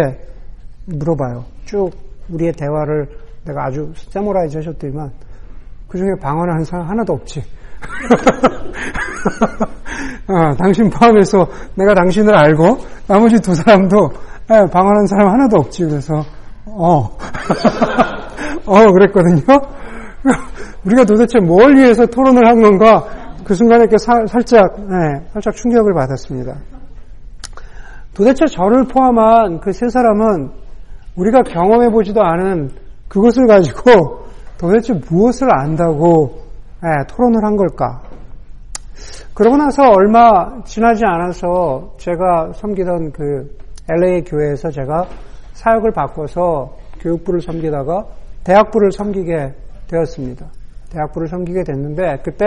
물어봐요. 0.85 1.43
쭉 1.65 1.89
우리의 2.29 2.53
대화를 2.53 3.09
내가 3.43 3.65
아주 3.65 3.91
summarize 4.11 4.57
하셨더니만 4.57 5.11
그 5.87 5.97
중에 5.97 6.09
방언하는 6.21 6.63
사람 6.63 6.87
하나도 6.87 7.13
없지. 7.13 7.41
어, 10.27 10.55
당신 10.57 10.89
포함해서 10.89 11.47
내가 11.75 11.93
당신을 11.95 12.35
알고 12.35 12.77
나머지 13.07 13.39
두 13.41 13.53
사람도 13.55 14.11
예, 14.51 14.63
방언하는 14.71 15.07
사람 15.07 15.29
하나도 15.29 15.57
없지. 15.57 15.85
그래서 15.85 16.13
어, 16.65 17.09
어 18.67 18.91
그랬거든요. 18.91 19.41
우리가 20.85 21.03
도대체 21.03 21.39
뭘 21.39 21.75
위해서 21.75 22.05
토론을 22.05 22.47
한 22.47 22.61
건가? 22.61 23.03
그 23.43 23.55
순간에 23.55 23.87
살짝 24.27 24.75
네, 24.87 25.25
살짝 25.33 25.55
충격을 25.55 25.93
받았습니다. 25.93 26.55
도대체 28.15 28.45
저를 28.45 28.85
포함한 28.85 29.59
그 29.59 29.71
세 29.71 29.89
사람은 29.89 30.49
우리가 31.17 31.43
경험해 31.43 31.89
보지도 31.89 32.23
않은 32.23 32.69
그것을 33.07 33.45
가지고 33.45 34.25
도대체 34.57 34.93
무엇을 34.93 35.47
안다고 35.53 36.45
예, 36.83 37.05
토론을 37.09 37.43
한 37.43 37.55
걸까? 37.55 38.01
그러고 39.33 39.57
나서 39.57 39.83
얼마 39.83 40.63
지나지 40.63 41.03
않아서 41.05 41.93
제가 41.97 42.53
섬기던 42.53 43.11
그 43.11 43.57
LA 43.89 44.23
교회에서 44.23 44.69
제가 44.71 45.05
사역을 45.53 45.91
바꿔서 45.91 46.73
교육부를 47.01 47.41
섬기다가 47.41 48.05
대학부를 48.45 48.91
섬기게 48.91 49.53
되었습니다. 49.87 50.45
대학부를 50.91 51.27
섬기게 51.27 51.63
됐는데 51.63 52.17
그때 52.23 52.45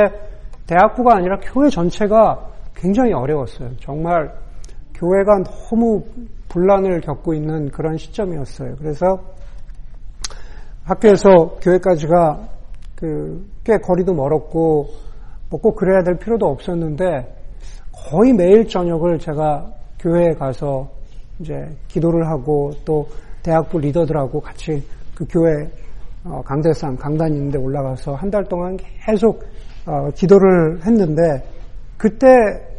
대학부가 0.66 1.16
아니라 1.16 1.36
교회 1.42 1.68
전체가 1.68 2.38
굉장히 2.74 3.12
어려웠어요. 3.12 3.70
정말 3.80 4.32
교회가 4.98 5.42
너무 5.44 6.04
분란을 6.48 7.00
겪고 7.00 7.34
있는 7.34 7.70
그런 7.70 7.96
시점이었어요. 7.96 8.76
그래서 8.76 9.06
학교에서 10.84 11.56
교회까지가 11.60 12.48
그 12.96 13.58
꽤 13.68 13.76
거리도 13.76 14.14
멀었고 14.14 14.88
뭐 15.50 15.60
꼭 15.60 15.76
그래야 15.76 16.02
될 16.02 16.16
필요도 16.16 16.46
없었는데 16.46 17.36
거의 17.92 18.32
매일 18.32 18.66
저녁을 18.66 19.18
제가 19.18 19.70
교회에 20.00 20.32
가서 20.38 20.88
이제 21.38 21.54
기도를 21.88 22.26
하고 22.28 22.70
또 22.86 23.06
대학부 23.42 23.78
리더들하고 23.78 24.40
같이 24.40 24.82
그 25.14 25.26
교회 25.28 25.68
어, 26.24 26.40
강대상 26.42 26.96
강단 26.96 27.32
있는데 27.34 27.58
올라가서 27.58 28.14
한 28.14 28.30
달 28.30 28.44
동안 28.44 28.76
계속 29.04 29.44
어, 29.86 30.08
기도를 30.14 30.80
했는데 30.86 31.42
그때 31.98 32.26
어, 32.26 32.77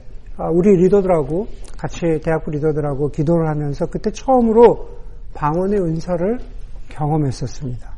우리 0.53 0.75
리더들하고 0.77 1.48
같이 1.77 2.00
대학부 2.24 2.51
리더들하고 2.51 3.10
기도를 3.10 3.48
하면서 3.50 3.86
그때 3.86 4.10
처음으로 4.12 4.88
방언의 5.34 5.79
은사를 5.79 6.39
경험했었습니다. 6.89 7.89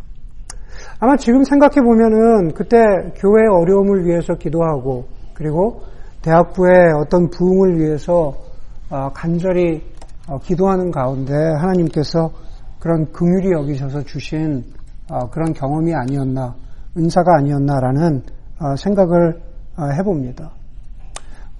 아마 0.99 1.15
지금 1.17 1.43
생각해 1.43 1.81
보면은 1.81 2.53
그때 2.53 2.77
교회의 3.15 3.47
어려움을 3.51 4.05
위해서 4.05 4.33
기도하고 4.33 5.05
그리고 5.33 5.81
대학부의 6.21 6.93
어떤 7.03 7.29
부흥을 7.29 7.79
위해서 7.79 8.33
간절히 9.13 9.83
기도하는 10.43 10.91
가운데 10.91 11.33
하나님께서 11.33 12.31
그런 12.79 13.11
긍휼히 13.11 13.51
여기셔서 13.51 14.03
주신 14.03 14.63
그런 15.31 15.53
경험이 15.53 15.93
아니었나 15.93 16.55
은사가 16.97 17.37
아니었나라는 17.37 18.23
생각을 18.77 19.41
해봅니다. 19.97 20.51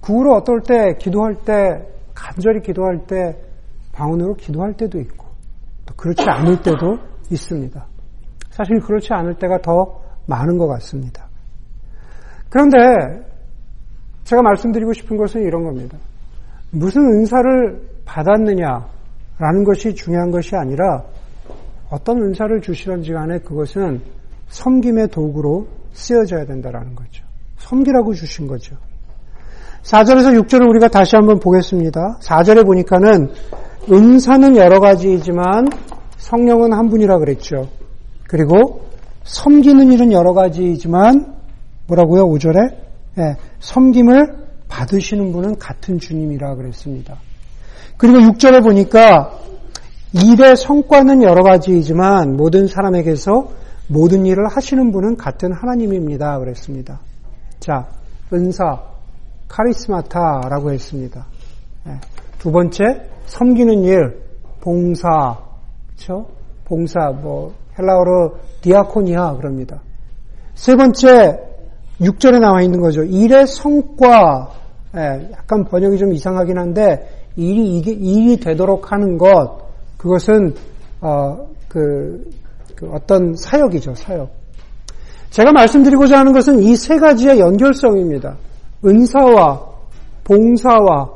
그 0.02 0.12
후로 0.12 0.34
어떨 0.34 0.60
때 0.62 0.94
기도할 0.98 1.36
때 1.44 1.86
간절히 2.12 2.60
기도할 2.60 3.06
때 3.06 3.38
방언으로 3.92 4.34
기도할 4.34 4.74
때도 4.74 4.98
있고 5.00 5.26
또 5.86 5.94
그렇지 5.94 6.22
않을 6.28 6.60
때도 6.60 6.98
있습니다. 7.30 7.86
사실 8.50 8.80
그렇지 8.80 9.12
않을 9.12 9.36
때가 9.38 9.58
더 9.62 10.02
많은 10.26 10.58
것 10.58 10.66
같습니다. 10.66 11.28
그런데 12.50 12.78
제가 14.24 14.42
말씀드리고 14.42 14.92
싶은 14.92 15.16
것은 15.16 15.42
이런 15.42 15.64
겁니다. 15.64 15.96
무슨 16.70 17.02
은사를 17.02 18.02
받았느냐라는 18.04 19.64
것이 19.64 19.94
중요한 19.94 20.30
것이 20.30 20.56
아니라 20.56 21.04
어떤 21.90 22.18
은사를 22.18 22.60
주시던지 22.60 23.12
간에 23.12 23.38
그것은 23.38 24.00
섬김의 24.48 25.08
도구로 25.08 25.66
쓰여져야 25.92 26.44
된다라는 26.46 26.94
거죠. 26.94 27.24
섬기라고 27.58 28.14
주신 28.14 28.46
거죠. 28.46 28.76
4절에서 29.82 30.40
6절을 30.42 30.68
우리가 30.68 30.88
다시 30.88 31.16
한번 31.16 31.38
보겠습니다. 31.40 32.18
4절에 32.22 32.64
보니까는 32.64 33.30
은사는 33.90 34.56
여러 34.56 34.78
가지이지만 34.80 35.66
성령은 36.18 36.72
한 36.72 36.88
분이라 36.88 37.18
그랬죠. 37.18 37.68
그리고 38.28 38.82
섬기는 39.24 39.92
일은 39.92 40.12
여러 40.12 40.32
가지이지만 40.32 41.34
뭐라고요? 41.88 42.26
5절에 42.26 42.76
예, 43.18 43.36
섬김을 43.60 44.42
받으시는 44.68 45.32
분은 45.32 45.58
같은 45.58 45.98
주님이라 45.98 46.54
그랬습니다. 46.54 47.16
그리고 47.96 48.18
6절에 48.18 48.62
보니까 48.62 49.38
일의 50.12 50.56
성과는 50.56 51.22
여러 51.22 51.42
가지이지만 51.42 52.36
모든 52.36 52.66
사람에게서 52.66 53.48
모든 53.88 54.24
일을 54.26 54.46
하시는 54.48 54.92
분은 54.92 55.16
같은 55.16 55.52
하나님입니다. 55.52 56.38
그랬습니다. 56.38 57.00
자, 57.60 57.86
은사, 58.32 58.91
카리스마타라고 59.52 60.72
했습니다. 60.72 61.26
예, 61.86 62.00
두 62.38 62.50
번째, 62.50 62.82
섬기는 63.26 63.84
일, 63.84 64.22
봉사, 64.60 65.36
그렇죠? 65.88 66.26
봉사, 66.64 67.10
뭐 67.10 67.52
헬라어로 67.78 68.36
디아코니아 68.62 69.36
그럽니다. 69.36 69.82
세 70.54 70.74
번째, 70.74 71.38
6절에 72.00 72.40
나와 72.40 72.62
있는 72.62 72.80
거죠. 72.80 73.02
일의 73.02 73.46
성과, 73.46 74.50
예, 74.96 75.30
약간 75.32 75.64
번역이 75.64 75.98
좀 75.98 76.12
이상하긴 76.12 76.58
한데 76.58 77.08
일이 77.36 77.78
일이 77.78 78.36
되도록 78.38 78.90
하는 78.92 79.18
것, 79.18 79.58
그것은 79.98 80.54
어, 81.00 81.48
그, 81.68 82.30
그 82.74 82.88
어떤 82.92 83.34
사역이죠, 83.34 83.94
사역. 83.94 84.30
제가 85.30 85.52
말씀드리고자 85.52 86.18
하는 86.18 86.32
것은 86.32 86.60
이 86.60 86.76
세 86.76 86.96
가지의 86.96 87.38
연결성입니다. 87.38 88.36
은사와 88.84 89.72
봉사와 90.24 91.10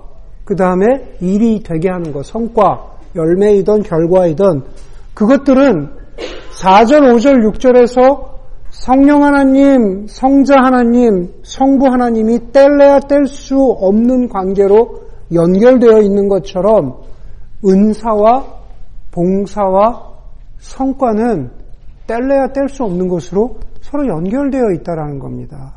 그 0.44 0.54
다음에 0.54 1.16
일이 1.20 1.62
되게 1.62 1.88
하는 1.88 2.12
것, 2.12 2.24
성과, 2.26 2.96
열매이든 3.14 3.82
결과이든 3.82 4.62
그것들은 5.14 5.90
4절, 6.60 7.14
5절, 7.14 7.52
6절에서 7.52 8.36
성령 8.70 9.24
하나님, 9.24 10.06
성자 10.06 10.56
하나님, 10.56 11.32
성부 11.42 11.86
하나님이 11.86 12.52
뗄래야 12.52 13.00
뗄 13.00 13.26
수 13.26 13.56
없는 13.58 14.28
관계로 14.28 15.00
연결되어 15.32 16.02
있는 16.02 16.28
것처럼 16.28 16.98
은사와 17.64 18.44
봉사와 19.10 20.12
성과는 20.58 21.50
뗄래야 22.06 22.48
뗄 22.52 22.68
수 22.68 22.84
없는 22.84 23.08
것으로 23.08 23.58
서로 23.80 24.06
연결되어 24.06 24.72
있다라는 24.74 25.18
겁니다. 25.18 25.74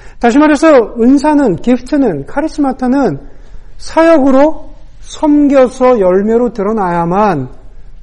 예. 0.00 0.18
다시 0.18 0.38
말해서 0.38 0.94
은사는 1.00 1.56
기프트는 1.56 2.26
카리스마타는 2.26 3.18
사역으로 3.78 4.70
섬겨서 5.00 6.00
열매로 6.00 6.52
드러나야만 6.52 7.48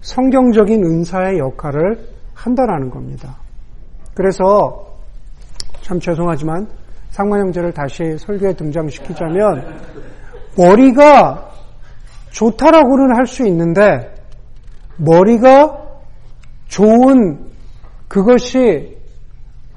성경적인 0.01 0.83
은사의 0.83 1.37
역할을 1.39 1.99
한다라는 2.33 2.89
겁니다. 2.89 3.37
그래서 4.13 4.87
참 5.81 5.99
죄송하지만 5.99 6.67
상만 7.09 7.41
형제를 7.41 7.71
다시 7.71 8.17
설교에 8.17 8.53
등장시키자면 8.53 9.79
머리가 10.57 11.49
좋다라고는 12.31 13.15
할 13.15 13.25
수 13.25 13.45
있는데 13.47 14.13
머리가 14.97 15.77
좋은 16.67 17.47
그것이 18.07 18.96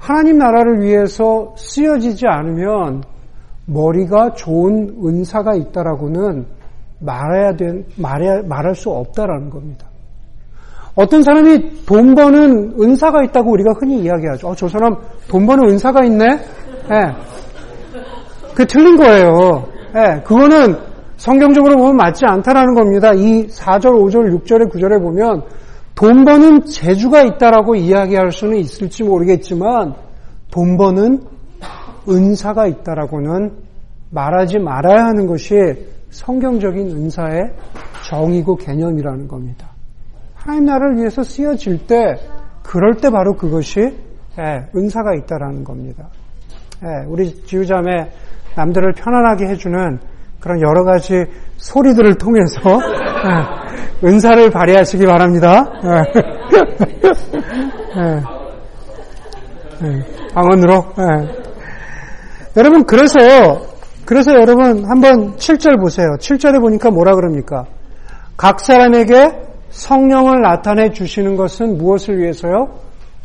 하나님 0.01 0.39
나라를 0.39 0.81
위해서 0.81 1.53
쓰여지지 1.55 2.25
않으면 2.25 3.03
머리가 3.67 4.33
좋은 4.33 4.95
은사가 5.05 5.53
있다라고는 5.53 6.47
말해야 6.99 7.55
된, 7.55 7.85
말해, 7.97 8.41
말할 8.41 8.73
수 8.73 8.89
없다라는 8.89 9.51
겁니다. 9.51 9.85
어떤 10.95 11.21
사람이 11.21 11.85
돈 11.85 12.15
버는 12.15 12.81
은사가 12.81 13.23
있다고 13.25 13.51
우리가 13.51 13.73
흔히 13.79 14.01
이야기하죠. 14.01 14.49
어, 14.49 14.55
저 14.55 14.67
사람 14.67 14.95
돈 15.29 15.45
버는 15.45 15.69
은사가 15.69 16.03
있네? 16.05 16.25
예. 16.25 16.37
네. 16.89 17.15
그 18.55 18.65
틀린 18.65 18.97
거예요. 18.97 19.67
예. 19.95 19.99
네. 19.99 20.21
그거는 20.23 20.75
성경적으로 21.17 21.77
보면 21.77 21.95
맞지 21.95 22.25
않다라는 22.25 22.73
겁니다. 22.73 23.13
이 23.13 23.45
4절, 23.47 23.91
5절, 23.91 24.43
6절에 24.43 24.71
9절에 24.71 24.99
보면 24.99 25.43
돈 26.01 26.25
버는 26.25 26.65
재주가 26.65 27.21
있다라고 27.21 27.75
이야기할 27.75 28.31
수는 28.31 28.57
있을지 28.57 29.03
모르겠지만 29.03 29.93
돈 30.49 30.75
버는 30.75 31.21
은사가 32.09 32.65
있다라고는 32.65 33.51
말하지 34.09 34.57
말아야 34.57 35.05
하는 35.05 35.27
것이 35.27 35.53
성경적인 36.09 36.89
은사의 36.89 37.53
정의고 38.09 38.55
개념이라는 38.55 39.27
겁니다. 39.27 39.69
하나님 40.33 40.65
나라를 40.65 40.97
위해서 40.97 41.21
쓰여질 41.21 41.85
때 41.85 42.15
그럴 42.63 42.95
때 42.95 43.11
바로 43.11 43.35
그것이 43.35 43.79
예, 43.79 44.69
은사가 44.75 45.13
있다라는 45.13 45.63
겁니다. 45.63 46.09
예, 46.83 47.05
우리 47.05 47.31
지우자매 47.45 48.09
남들을 48.55 48.93
편안하게 48.93 49.45
해주는 49.49 49.99
그런 50.39 50.61
여러 50.61 50.83
가지 50.83 51.13
소리들을 51.57 52.15
통해서 52.15 52.59
예, 53.07 53.10
은사를 54.03 54.49
발휘하시기 54.49 55.05
바랍니다. 55.05 55.65
방언으로. 60.33 60.85
여러분 62.57 62.83
그래서 62.85 63.19
그래서 64.05 64.33
여러분 64.33 64.83
한번 64.85 65.35
7절 65.35 65.79
보세요. 65.79 66.09
7절에 66.19 66.59
보니까 66.59 66.89
뭐라 66.89 67.15
그럽니까? 67.15 67.65
각 68.37 68.59
사람에게 68.59 69.31
성령을 69.69 70.41
나타내 70.41 70.89
주시는 70.91 71.35
것은 71.35 71.77
무엇을 71.77 72.19
위해서요? 72.19 72.67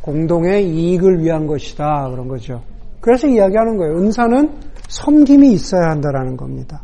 공동의 0.03 0.69
이익을 0.69 1.23
위한 1.23 1.47
것이다. 1.47 2.09
그런 2.11 2.29
거죠. 2.29 2.63
그래서 3.01 3.27
이야기하는 3.27 3.77
거예요. 3.77 3.97
은사는 3.97 4.51
섬김이 4.89 5.53
있어야 5.53 5.91
한다라는 5.91 6.37
겁니다. 6.37 6.83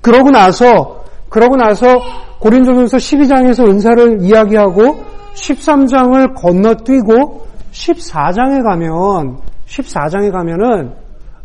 그러고 0.00 0.30
나서, 0.30 0.97
그러고 1.28 1.56
나서 1.56 1.86
고린도전서 2.40 2.96
12장에서 2.96 3.68
은사를 3.68 4.22
이야기하고 4.22 5.04
13장을 5.34 6.34
건너뛰고 6.34 7.46
14장에 7.70 8.62
가면, 8.62 9.38
14장에 9.66 10.32
가면은 10.32 10.92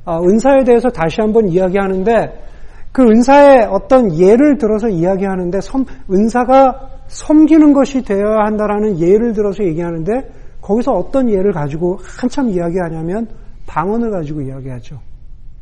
어, 0.05 0.21
은사에 0.21 0.63
대해서 0.65 0.89
다시 0.89 1.21
한번 1.21 1.47
이야기하는데 1.47 2.43
그 2.91 3.03
은사의 3.03 3.67
어떤 3.71 4.17
예를 4.17 4.57
들어서 4.57 4.87
이야기하는데 4.87 5.59
은사가 6.11 6.89
섬기는 7.07 7.73
것이 7.73 8.03
되어야 8.03 8.45
한다라는 8.45 8.99
예를 8.99 9.33
들어서 9.33 9.63
얘기하는데 9.63 10.11
거기서 10.61 10.91
어떤 10.91 11.29
예를 11.29 11.51
가지고 11.51 11.99
한참 12.01 12.49
이야기하냐면 12.49 13.27
방언을 13.65 14.11
가지고 14.11 14.41
이야기하죠. 14.41 14.99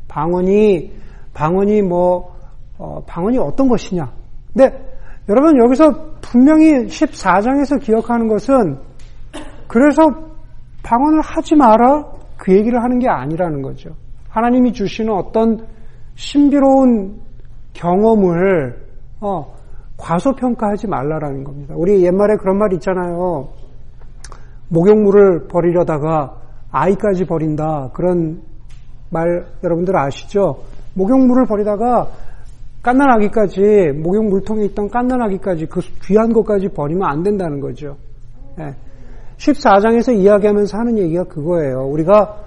방언이 0.08 0.92
방언이 1.34 1.82
뭐 1.82 2.34
어, 2.82 3.00
방언이 3.06 3.38
어떤 3.38 3.68
것이냐. 3.68 4.10
근데 4.52 4.76
여러분 5.28 5.56
여기서 5.64 6.16
분명히 6.20 6.86
14장에서 6.86 7.80
기억하는 7.80 8.26
것은 8.26 8.76
그래서 9.68 10.02
방언을 10.82 11.20
하지 11.22 11.54
마라 11.54 12.04
그 12.36 12.52
얘기를 12.52 12.82
하는 12.82 12.98
게 12.98 13.08
아니라는 13.08 13.62
거죠. 13.62 13.90
하나님이 14.28 14.72
주시는 14.72 15.14
어떤 15.14 15.64
신비로운 16.16 17.20
경험을 17.72 18.82
어, 19.20 19.54
과소평가하지 19.96 20.88
말라라는 20.88 21.44
겁니다. 21.44 21.74
우리 21.76 22.04
옛말에 22.04 22.34
그런 22.40 22.58
말 22.58 22.72
있잖아요. 22.72 23.48
목욕물을 24.68 25.46
버리려다가 25.46 26.36
아이까지 26.72 27.26
버린다. 27.26 27.90
그런 27.92 28.42
말 29.10 29.46
여러분들 29.62 29.96
아시죠? 29.96 30.64
목욕물을 30.94 31.46
버리다가 31.46 32.08
깐난아기까지 32.82 33.92
목욕 34.02 34.28
물통에 34.28 34.64
있던 34.66 34.88
깐난아기까지 34.88 35.66
그 35.66 35.80
귀한 36.04 36.32
것까지 36.32 36.68
버리면 36.68 37.08
안 37.08 37.22
된다는 37.22 37.60
거죠. 37.60 37.96
네. 38.58 38.74
14장에서 39.38 40.14
이야기하면서 40.14 40.78
하는 40.78 40.98
얘기가 40.98 41.24
그거예요. 41.24 41.86
우리가 41.88 42.42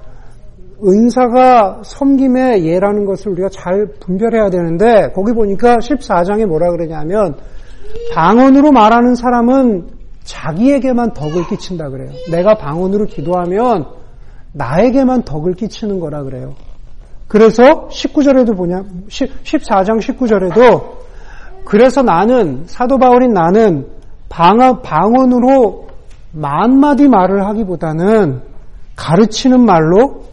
은사가 0.84 1.82
섬김의 1.86 2.66
예라는 2.66 3.06
것을 3.06 3.32
우리가 3.32 3.50
잘 3.50 3.88
분별해야 4.00 4.50
되는데 4.50 5.12
거기 5.14 5.34
보니까 5.34 5.78
14장에 5.78 6.46
뭐라 6.46 6.72
그러냐면 6.72 7.36
방언으로 8.14 8.72
말하는 8.72 9.16
사람은 9.16 9.88
자기에게만 10.24 11.14
덕을 11.14 11.48
끼친다 11.48 11.90
그래요. 11.90 12.10
내가 12.30 12.56
방언으로 12.56 13.06
기도하면 13.06 13.86
나에게만 14.54 15.24
덕을 15.24 15.54
끼치는 15.54 16.00
거라 16.00 16.24
그래요. 16.24 16.56
그래서 17.28 17.88
19절에도 17.90 18.56
보냐 18.56 18.84
14장 19.08 20.00
19절에도 20.00 20.96
그래서 21.66 22.02
나는 22.02 22.64
사도 22.68 22.98
바울인 22.98 23.34
나는 23.34 23.88
방언으로 24.30 25.88
만마디 26.32 27.08
말을 27.08 27.46
하기보다는 27.48 28.42
가르치는 28.96 29.62
말로 29.66 30.26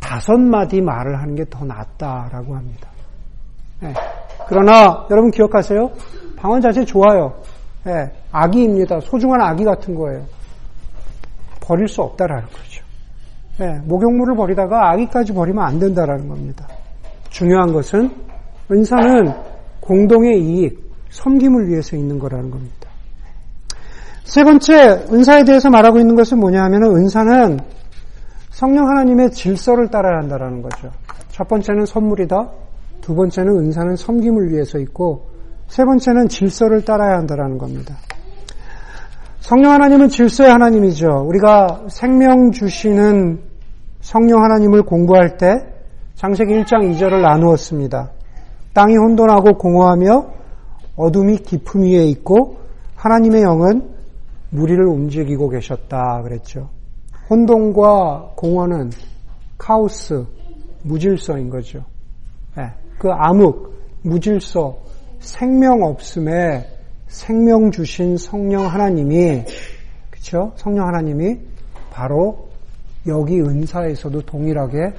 다섯 0.00 0.36
마디 0.38 0.80
말을 0.80 1.20
하는 1.20 1.36
게 1.36 1.44
더 1.48 1.64
낫다라고 1.64 2.56
합니다. 2.56 2.88
네. 3.80 3.94
그러나 4.48 5.06
여러분 5.10 5.30
기억하세요? 5.30 5.90
방언 6.36 6.60
자체 6.60 6.84
좋아요. 6.84 7.34
네. 7.84 8.10
아기입니다. 8.32 9.00
소중한 9.00 9.40
아기 9.40 9.64
같은 9.64 9.94
거예요. 9.94 10.24
버릴 11.60 11.86
수 11.88 12.02
없다라는 12.02 12.44
거죠. 12.44 12.69
네. 13.60 13.78
목욕물을 13.84 14.36
버리다가 14.36 14.90
아기까지 14.92 15.34
버리면 15.34 15.62
안 15.62 15.78
된다라는 15.78 16.28
겁니다. 16.28 16.66
중요한 17.28 17.74
것은 17.74 18.10
은사는 18.72 19.30
공동의 19.80 20.40
이익, 20.42 20.90
섬김을 21.10 21.68
위해서 21.68 21.94
있는 21.94 22.18
거라는 22.18 22.50
겁니다. 22.50 22.88
세 24.24 24.44
번째 24.44 25.04
은사에 25.12 25.44
대해서 25.44 25.68
말하고 25.68 25.98
있는 25.98 26.14
것은 26.14 26.38
뭐냐 26.38 26.62
하면 26.64 26.82
은사는 26.84 27.58
성령 28.48 28.88
하나님의 28.88 29.32
질서를 29.32 29.88
따라야 29.88 30.20
한다는 30.22 30.62
거죠. 30.62 30.90
첫 31.30 31.46
번째는 31.46 31.84
선물이다. 31.84 32.50
두 33.02 33.14
번째는 33.14 33.58
은사는 33.58 33.96
섬김을 33.96 34.52
위해서 34.52 34.78
있고 34.78 35.28
세 35.68 35.84
번째는 35.84 36.28
질서를 36.28 36.82
따라야 36.82 37.18
한다는 37.18 37.58
겁니다. 37.58 37.96
성령 39.40 39.72
하나님은 39.72 40.08
질서의 40.08 40.50
하나님이죠. 40.50 41.24
우리가 41.26 41.86
생명 41.88 42.52
주시는 42.52 43.49
성령 44.10 44.42
하나님을 44.42 44.82
공부할 44.82 45.36
때 45.36 45.46
장세기 46.16 46.52
1장 46.52 46.80
2절을 46.90 47.20
나누었습니다. 47.20 48.10
땅이 48.74 48.96
혼돈하고 48.96 49.52
공허하며 49.56 50.32
어둠이 50.96 51.36
깊음 51.36 51.82
위에 51.82 52.06
있고 52.06 52.56
하나님의 52.96 53.42
영은 53.42 53.88
무리를 54.50 54.84
움직이고 54.84 55.48
계셨다 55.48 56.22
그랬죠. 56.24 56.70
혼돈과 57.30 58.32
공허는 58.34 58.90
카오스, 59.56 60.26
무질서인 60.82 61.48
거죠. 61.48 61.84
네, 62.56 62.64
그 62.98 63.10
암흑, 63.12 64.02
무질서, 64.02 64.76
생명 65.20 65.84
없음에 65.84 66.66
생명 67.06 67.70
주신 67.70 68.16
성령 68.16 68.66
하나님이 68.66 69.44
그렇죠? 70.10 70.52
성령 70.56 70.88
하나님이 70.88 71.38
바로 71.92 72.49
여기 73.06 73.40
은사에서도 73.40 74.22
동일하게 74.22 74.92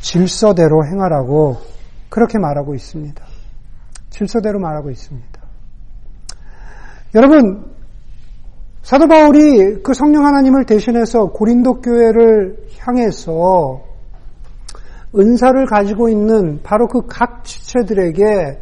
질서대로 0.00 0.84
행하라고 0.86 1.56
그렇게 2.08 2.38
말하고 2.38 2.74
있습니다. 2.74 3.24
질서대로 4.10 4.58
말하고 4.58 4.90
있습니다. 4.90 5.42
여러분, 7.14 7.72
사도 8.82 9.06
바울이 9.06 9.82
그 9.82 9.94
성령 9.94 10.26
하나님을 10.26 10.64
대신해서 10.66 11.26
고린도 11.26 11.80
교회를 11.80 12.56
향해서 12.78 13.82
은사를 15.16 15.66
가지고 15.66 16.08
있는 16.08 16.60
바로 16.62 16.88
그 16.88 17.02
각 17.06 17.44
지체들에게 17.44 18.58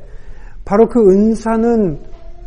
바로 0.65 0.89
그 0.89 1.01
은사는 1.11 2.01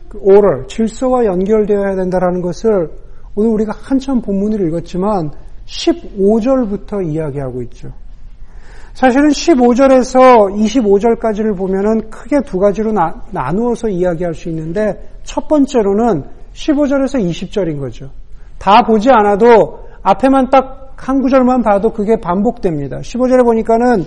그 0.09 0.19
오럴, 0.21 0.67
질서와 0.67 1.25
연결되어야 1.25 1.95
된다는 1.95 2.41
것을 2.41 2.91
오늘 3.35 3.49
우리가 3.51 3.73
한참 3.75 4.21
본문을 4.21 4.67
읽었지만 4.67 5.31
15절부터 5.65 7.05
이야기하고 7.05 7.61
있죠. 7.63 7.91
사실은 8.93 9.29
15절에서 9.29 10.53
25절까지를 10.53 11.57
보면은 11.57 12.09
크게 12.09 12.41
두 12.45 12.59
가지로 12.59 12.91
나, 12.91 13.23
누어서 13.53 13.87
이야기할 13.87 14.33
수 14.33 14.49
있는데 14.49 15.17
첫 15.23 15.47
번째로는 15.47 16.23
15절에서 16.53 17.19
20절인 17.19 17.79
거죠. 17.79 18.11
다 18.59 18.83
보지 18.83 19.09
않아도 19.09 19.87
앞에만 20.03 20.49
딱 20.49 20.83
한 21.05 21.21
구절만 21.21 21.63
봐도 21.63 21.91
그게 21.91 22.15
반복됩니다. 22.15 22.99
15절에 22.99 23.43
보니까는 23.43 24.05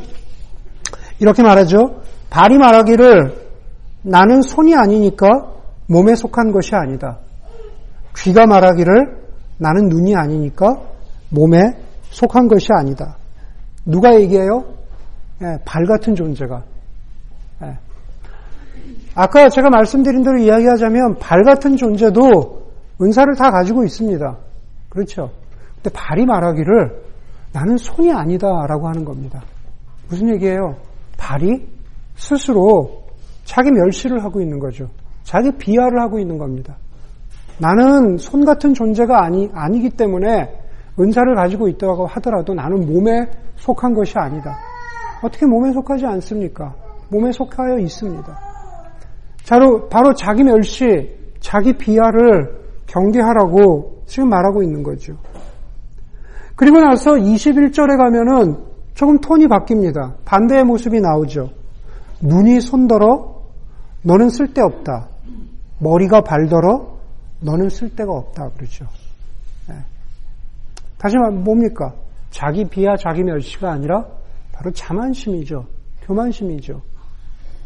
이렇게 1.20 1.42
말하죠. 1.42 2.00
발이 2.30 2.56
말하기를 2.56 3.34
나는 4.02 4.40
손이 4.40 4.74
아니니까 4.74 5.28
몸에 5.88 6.14
속한 6.14 6.52
것이 6.52 6.74
아니다. 6.74 7.18
귀가 8.16 8.46
말하기를 8.46 8.92
나는 9.58 9.88
눈이 9.88 10.16
아니니까 10.16 10.80
몸에 11.30 11.58
속한 12.10 12.48
것이 12.48 12.68
아니다. 12.78 13.16
누가 13.84 14.14
얘기해요? 14.14 14.64
예, 15.42 15.58
발 15.64 15.84
같은 15.84 16.14
존재가. 16.14 16.62
예. 17.62 17.78
아까 19.14 19.48
제가 19.48 19.70
말씀드린 19.70 20.22
대로 20.22 20.38
이야기하자면 20.38 21.18
발 21.18 21.42
같은 21.44 21.76
존재도 21.76 22.66
은사를 23.00 23.34
다 23.36 23.50
가지고 23.50 23.84
있습니다. 23.84 24.36
그렇죠? 24.88 25.30
근데 25.76 25.90
발이 25.90 26.24
말하기를 26.24 27.02
나는 27.52 27.76
손이 27.76 28.12
아니다라고 28.12 28.88
하는 28.88 29.04
겁니다. 29.04 29.42
무슨 30.08 30.28
얘기예요? 30.34 30.76
발이 31.16 31.66
스스로 32.16 33.04
자기 33.44 33.70
멸시를 33.70 34.22
하고 34.24 34.40
있는 34.40 34.58
거죠. 34.58 34.88
자기 35.22 35.50
비하를 35.52 36.00
하고 36.00 36.18
있는 36.18 36.38
겁니다. 36.38 36.76
나는 37.58 38.18
손 38.18 38.44
같은 38.44 38.74
존재가 38.74 39.24
아니, 39.24 39.48
아니기 39.52 39.90
때문에 39.90 40.65
은사를 40.98 41.34
가지고 41.34 41.68
있다고 41.68 42.06
하더라도 42.06 42.54
나는 42.54 42.86
몸에 42.86 43.28
속한 43.56 43.94
것이 43.94 44.14
아니다. 44.16 44.56
어떻게 45.22 45.46
몸에 45.46 45.72
속하지 45.72 46.06
않습니까? 46.06 46.74
몸에 47.10 47.32
속하여 47.32 47.78
있습니다. 47.78 48.38
바로, 49.48 49.88
바로 49.88 50.14
자기 50.14 50.42
멸시, 50.42 50.84
자기 51.40 51.72
비하를 51.72 52.66
경계하라고 52.86 54.02
지금 54.06 54.28
말하고 54.28 54.62
있는 54.62 54.82
거죠. 54.82 55.14
그리고 56.56 56.80
나서 56.80 57.12
21절에 57.12 57.96
가면은 57.96 58.56
조금 58.94 59.18
톤이 59.18 59.46
바뀝니다. 59.46 60.14
반대의 60.24 60.64
모습이 60.64 61.00
나오죠. 61.00 61.50
눈이 62.22 62.60
손더러 62.60 63.42
너는 64.02 64.30
쓸데없다. 64.30 65.08
머리가 65.78 66.22
발더러 66.22 66.96
너는 67.40 67.68
쓸데가 67.68 68.10
없다. 68.10 68.50
그러죠. 68.56 68.86
말하면 71.06 71.44
뭡니까? 71.44 71.94
자기 72.30 72.64
비하, 72.64 72.96
자기 72.96 73.22
멸시가 73.22 73.70
아니라 73.70 74.04
바로 74.52 74.70
자만심이죠. 74.72 75.64
교만심이죠. 76.02 76.80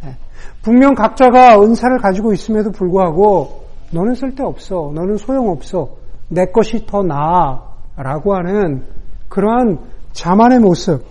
네. 0.04 0.16
분명 0.62 0.94
각자가 0.94 1.60
은사를 1.60 1.98
가지고 1.98 2.32
있음에도 2.32 2.70
불구하고 2.70 3.64
너는 3.92 4.14
쓸데없어. 4.14 4.92
너는 4.94 5.16
소용없어. 5.16 5.96
내 6.28 6.46
것이 6.46 6.86
더 6.86 7.02
나아. 7.02 7.68
라고 7.96 8.34
하는 8.34 8.86
그러한 9.28 9.78
자만의 10.12 10.60
모습, 10.60 11.04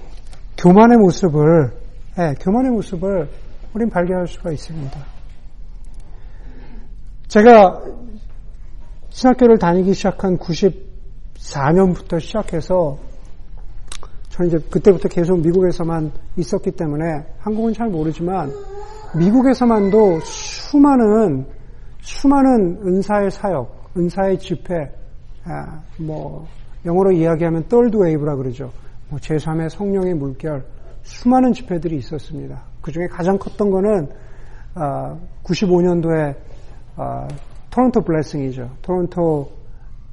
교만의 0.58 0.98
모습을, 0.98 1.72
네, 2.18 2.34
교만의 2.40 2.72
모습을 2.72 3.30
우린 3.74 3.90
발견할 3.90 4.28
수가 4.28 4.52
있습니다. 4.52 5.00
제가 7.28 7.82
신학교를 9.10 9.60
다니기 9.60 9.94
시작한 9.94 10.38
94년부터 11.40 12.20
시작해서 12.20 12.98
저는 14.30 14.50
이제 14.50 14.58
그때부터 14.70 15.10
계속 15.10 15.40
미국에서만 15.42 16.12
있었기 16.38 16.72
때문에 16.72 17.26
한국은 17.40 17.74
잘 17.74 17.90
모르지만 17.90 18.52
미국에서만도 19.18 20.20
수많은 20.22 21.46
수많은 22.02 22.80
은사의 22.86 23.32
사역, 23.32 23.92
은사의 23.98 24.40
집회, 24.40 24.76
아, 25.44 25.82
뭐 25.98 26.48
영어로 26.86 27.12
이야기하면 27.12 27.68
Third 27.68 27.98
Wave라 27.98 28.36
그러죠. 28.36 28.72
뭐 29.10 29.20
제3의 29.20 29.70
성령의 29.70 30.14
물결, 30.14 30.64
수많은 31.04 31.54
집회들이 31.54 31.98
있었습니다. 31.98 32.64
그 32.82 32.92
중에 32.92 33.08
가장 33.08 33.38
컸던 33.38 33.70
거는 33.70 34.10
95년도에 35.44 36.36
아, 36.96 37.28
Toronto 37.70 38.02
Blessing이죠. 38.02 38.70
토론토 38.82 39.50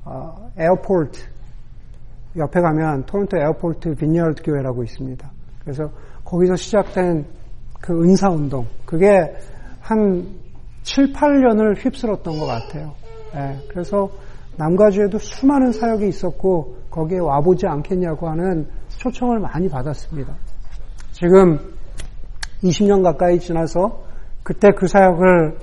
어, 0.07 0.51
airport 0.57 1.20
옆에 2.37 2.61
가면 2.61 3.07
Toronto 3.07 3.37
Airport 3.37 3.96
Vineyard 3.96 4.42
교회라고 4.45 4.85
있습니다. 4.85 5.31
그래서 5.61 5.90
거기서 6.25 6.55
시작된 6.55 7.27
그 7.81 7.92
은사 8.05 8.31
운동 8.31 8.66
그게 8.85 9.09
한 9.81 10.27
7, 10.83 11.12
8년을 11.12 11.85
휩쓸었던 11.85 12.38
것 12.38 12.47
같아요. 12.47 12.95
예, 13.35 13.59
그래서 13.69 14.09
남가주에도 14.57 15.19
수많은 15.19 15.73
사역이 15.73 16.09
있었고 16.09 16.77
거기에 16.88 17.19
와보지 17.19 17.66
않겠냐고 17.66 18.29
하는 18.29 18.66
초청을 18.88 19.40
많이 19.40 19.69
받았습니다. 19.69 20.35
지금 21.11 21.59
20년 22.62 23.03
가까이 23.03 23.40
지나서 23.40 24.05
그때 24.42 24.71
그 24.71 24.87
사역을 24.87 25.59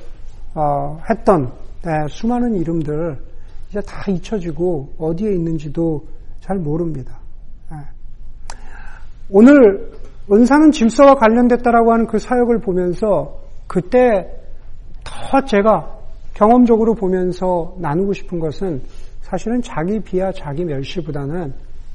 어, 0.55 0.99
했던 1.09 1.51
네, 1.83 1.91
수많은 2.09 2.55
이름들 2.55 3.32
이제 3.73 3.81
다 3.81 4.03
잊혀지고 4.07 4.93
어디에 4.99 5.33
있는지도 5.33 6.05
잘 6.41 6.57
모릅니다. 6.57 7.17
네. 7.71 7.77
오늘 9.31 9.91
은사는 10.31 10.69
질서와 10.69 11.15
관련됐다라고 11.15 11.91
하는 11.91 12.05
그 12.05 12.19
사역을 12.19 12.59
보면서 12.59 13.39
그때 13.65 14.29
더 15.03 15.43
제가 15.43 15.91
경험적으로 16.35 16.93
보면서 16.93 17.75
나누고 17.79 18.13
싶은 18.13 18.39
것은 18.39 18.83
사실은 19.21 19.59
자기 19.63 19.99
비하 19.99 20.31
자기 20.31 20.63
멸시보다는 20.63 21.53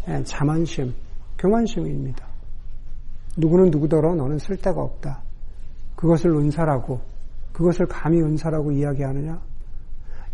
예, 0.08 0.22
자만심, 0.24 0.92
교만심입니다. 1.38 2.26
누구는 3.36 3.70
누구더러 3.70 4.16
너는 4.16 4.38
쓸데가 4.38 4.80
없다. 4.80 5.22
그것을 5.94 6.30
은사라고, 6.30 6.98
그것을 7.52 7.86
감히 7.86 8.20
은사라고 8.20 8.72
이야기하느냐? 8.72 9.40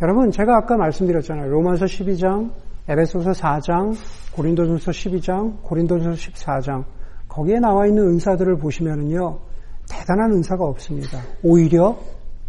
여러분, 0.02 0.30
제가 0.30 0.56
아까 0.56 0.76
말씀드렸잖아요. 0.76 1.48
로마서 1.50 1.84
12장, 1.84 2.50
에베소서 2.88 3.30
4장, 3.30 3.96
고린도전서 4.34 4.90
12장, 4.90 5.62
고린도전서 5.62 6.16
14장. 6.16 6.84
거기에 7.28 7.58
나와 7.60 7.86
있는 7.86 8.02
은사들을 8.08 8.58
보시면은요, 8.58 9.38
대단한 9.88 10.32
은사가 10.32 10.64
없습니다. 10.64 11.20
오히려, 11.42 11.96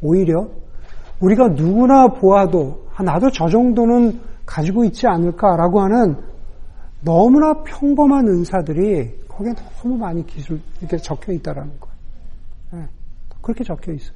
오히려, 0.01 0.47
우리가 1.19 1.49
누구나 1.49 2.07
보아도, 2.07 2.87
아, 2.95 3.03
나도 3.03 3.29
저 3.31 3.47
정도는 3.47 4.19
가지고 4.45 4.83
있지 4.85 5.07
않을까라고 5.07 5.81
하는 5.81 6.15
너무나 7.01 7.53
평범한 7.63 8.27
은사들이 8.27 9.25
거기에 9.27 9.53
너무 9.53 9.97
많이 9.97 10.25
기술, 10.25 10.59
이렇게 10.79 10.97
적혀 10.97 11.31
있다라는 11.33 11.71
거예요. 11.79 11.95
네, 12.71 12.89
그렇게 13.41 13.63
적혀 13.63 13.93
있어요. 13.93 14.15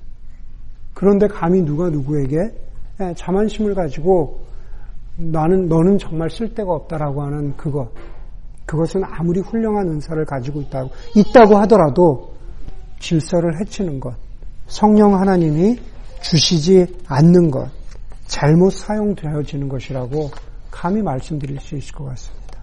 그런데 0.94 1.28
감히 1.28 1.62
누가 1.62 1.89
누구에게 1.89 2.38
네, 2.38 2.69
자만심을 3.16 3.76
가지고 3.76 4.42
나는, 5.16 5.68
너는 5.68 5.98
정말 5.98 6.30
쓸데가 6.30 6.72
없다라고 6.72 7.22
하는 7.24 7.56
그것. 7.56 7.90
그것은 8.66 9.04
아무리 9.04 9.40
훌륭한 9.40 9.88
은사를 9.88 10.24
가지고 10.26 10.62
있다고, 10.62 10.90
있다고 11.16 11.58
하더라도 11.60 12.34
질서를 13.00 13.60
해치는 13.60 14.00
것. 14.00 14.14
성령 14.68 15.20
하나님이 15.20 15.80
주시지 16.22 16.86
않는 17.08 17.50
것. 17.50 17.70
잘못 18.28 18.72
사용되어지는 18.72 19.68
것이라고 19.70 20.30
감히 20.70 21.02
말씀드릴 21.02 21.60
수 21.60 21.76
있을 21.76 21.96
것 21.96 22.06
같습니다. 22.06 22.60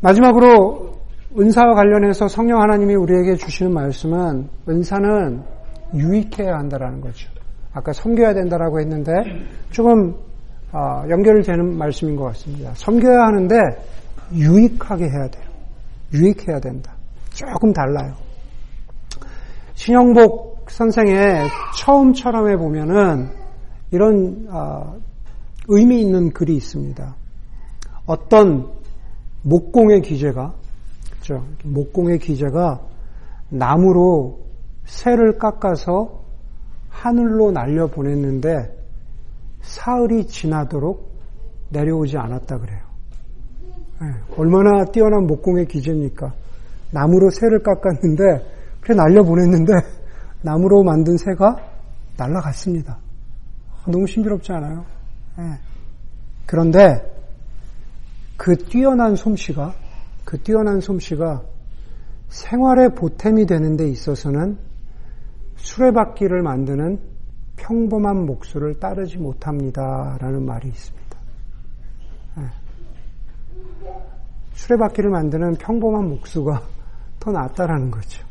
마지막으로 0.00 0.96
은사와 1.38 1.74
관련해서 1.74 2.28
성령 2.28 2.60
하나님이 2.60 2.94
우리에게 2.94 3.36
주시는 3.36 3.72
말씀은 3.72 4.48
은사는 4.68 5.42
유익해야 5.94 6.54
한다라는 6.58 7.00
거죠. 7.00 7.35
아까 7.76 7.92
섬겨야 7.92 8.32
된다라고 8.32 8.80
했는데 8.80 9.12
조금 9.70 10.14
어, 10.72 11.04
연결되는 11.10 11.76
말씀인 11.76 12.16
것 12.16 12.24
같습니다. 12.24 12.72
섬겨야 12.74 13.18
하는데 13.26 13.54
유익하게 14.32 15.04
해야 15.04 15.28
돼요. 15.28 15.44
유익해야 16.14 16.58
된다. 16.58 16.94
조금 17.34 17.74
달라요. 17.74 18.14
신영복 19.74 20.66
선생의 20.70 21.48
처음처럼에 21.78 22.56
보면은 22.56 23.28
이런 23.90 24.46
어, 24.50 24.96
의미 25.68 26.00
있는 26.00 26.32
글이 26.32 26.56
있습니다. 26.56 27.14
어떤 28.06 28.70
목공의 29.42 30.00
기재가 30.00 30.54
그렇죠? 31.10 31.44
목공의 31.62 32.20
기재가 32.20 32.80
나무로 33.50 34.40
새를 34.86 35.36
깎아서 35.36 36.25
하늘로 36.96 37.52
날려 37.52 37.86
보냈는데 37.88 38.74
사흘이 39.60 40.26
지나도록 40.26 41.12
내려오지 41.70 42.16
않았다 42.16 42.58
그래요. 42.58 42.80
네, 44.00 44.08
얼마나 44.36 44.84
뛰어난 44.86 45.26
목공의 45.26 45.66
기재입니까? 45.66 46.32
나무로 46.92 47.30
새를 47.30 47.62
깎았는데 47.62 48.22
그래 48.80 48.94
날려 48.94 49.22
보냈는데 49.22 49.72
나무로 50.42 50.82
만든 50.84 51.16
새가 51.16 51.56
날아갔습니다. 52.16 52.98
너무 53.86 54.06
신비롭지 54.06 54.52
않아요? 54.52 54.84
네. 55.38 55.44
그런데 56.46 56.80
그 58.36 58.56
뛰어난 58.56 59.16
솜씨가 59.16 59.74
그 60.24 60.38
뛰어난 60.42 60.80
솜씨가 60.80 61.42
생활의 62.28 62.94
보탬이 62.94 63.46
되는 63.46 63.76
데 63.76 63.88
있어서는 63.88 64.58
수레바퀴를 65.66 66.42
만드는 66.42 66.98
평범한 67.56 68.24
목수를 68.24 68.78
따르지 68.78 69.18
못합니다 69.18 70.16
라는 70.20 70.46
말이 70.46 70.68
있습니다. 70.68 71.18
네. 72.36 72.44
수레바퀴를 74.54 75.10
만드는 75.10 75.56
평범한 75.56 76.08
목수가 76.08 76.62
더 77.18 77.32
낫다라는 77.32 77.90
거죠. 77.90 78.24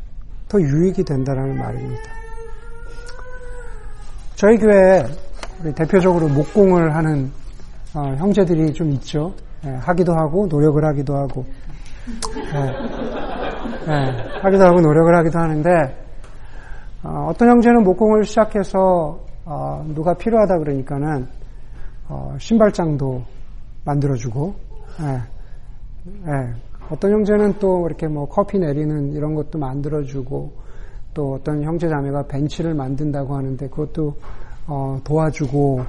더 0.47 0.61
유익이 0.61 1.03
된다라는 1.03 1.57
말입니다. 1.57 2.03
저희 4.35 4.57
교회에 4.57 5.03
대표적으로 5.75 6.29
목공을 6.29 6.95
하는 6.95 7.31
어, 7.93 8.15
형제들이 8.15 8.71
좀 8.73 8.91
있죠. 8.93 9.33
예, 9.65 9.69
하기도 9.69 10.13
하고 10.13 10.47
노력을 10.47 10.83
하기도 10.83 11.15
하고 11.15 11.45
예, 12.53 13.91
예, 13.91 14.39
하기도 14.41 14.63
하고 14.63 14.81
노력을 14.81 15.15
하기도 15.17 15.39
하는데 15.39 16.04
어, 17.05 17.31
떤 17.37 17.49
형제는 17.49 17.83
목공을 17.83 18.23
시작해서 18.23 19.19
어, 19.45 19.85
누가 19.93 20.15
필요하다 20.15 20.57
그러니까는 20.57 21.27
어, 22.09 22.35
신발장도 22.39 23.21
만들어주고 23.85 24.55
예, 25.01 25.21
예, 26.27 26.53
어떤 26.89 27.11
형제는 27.11 27.59
또 27.59 27.85
이렇게 27.85 28.07
뭐 28.07 28.27
커피 28.27 28.57
내리는 28.57 29.13
이런 29.13 29.35
것도 29.35 29.59
만들어주고 29.59 30.51
또 31.13 31.33
어떤 31.33 31.61
형제 31.61 31.87
자매가 31.87 32.23
벤치를 32.23 32.73
만든다고 32.73 33.35
하는데 33.35 33.67
그것도 33.69 34.15
어, 34.65 34.99
도와주고 35.03 35.81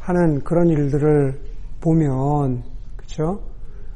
하는 0.00 0.40
그런 0.40 0.68
일들을 0.68 1.40
보면 1.80 2.64
그렇죠? 2.96 3.40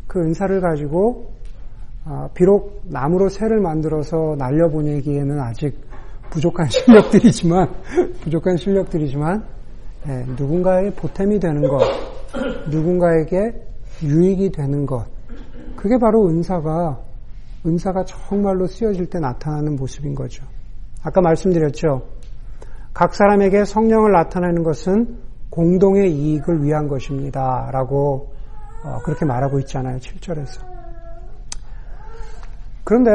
그 0.07 0.21
은사를 0.21 0.61
가지고 0.61 1.33
아, 2.05 2.29
비록 2.33 2.83
나무로 2.85 3.29
새를 3.29 3.61
만들어서 3.61 4.37
날려보내기에는 4.39 5.41
아직 5.41 5.88
부족한 6.31 6.69
실력들이지만 6.71 7.75
부족한 8.21 8.57
실력들이지만 8.57 9.45
네, 10.07 10.25
누군가의 10.37 10.93
보탬이 10.93 11.39
되는 11.41 11.63
것, 11.69 11.81
누군가에게 12.71 13.53
유익이 14.03 14.51
되는 14.53 14.87
것, 14.87 15.05
그게 15.77 15.99
바로 15.99 16.29
은사가 16.29 17.01
은사가 17.67 18.05
정말로 18.05 18.67
쓰여질 18.67 19.07
때 19.07 19.19
나타나는 19.19 19.77
모습인 19.77 20.15
거죠. 20.15 20.45
아까 21.03 21.21
말씀드렸죠. 21.21 22.03
각 22.95 23.15
사람에게 23.15 23.65
성령을 23.65 24.13
나타내는 24.13 24.63
것은 24.63 25.19
공동의 25.51 26.13
이익을 26.13 26.63
위한 26.63 26.89
것입니다. 26.89 27.69
라고 27.73 28.33
어, 28.85 28.99
그렇게 29.05 29.25
말하고 29.25 29.59
있잖아요. 29.61 29.99
7절에서. 29.99 30.63
그런데 32.85 33.11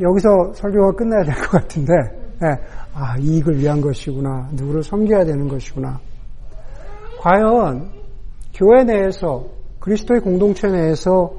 여기서 0.00 0.52
설교가 0.54 0.92
끝나야 0.92 1.22
될 1.24 1.34
것 1.34 1.50
같은데 1.50 1.92
네, 2.40 2.48
아 2.94 3.16
이익을 3.18 3.58
위한 3.58 3.80
것이구나. 3.80 4.48
누구를 4.52 4.82
섬겨야 4.82 5.24
되는 5.24 5.48
것이구나. 5.48 6.00
과연 7.20 7.90
교회 8.54 8.84
내에서 8.84 9.44
그리스도의 9.78 10.20
공동체 10.20 10.68
내에서 10.68 11.32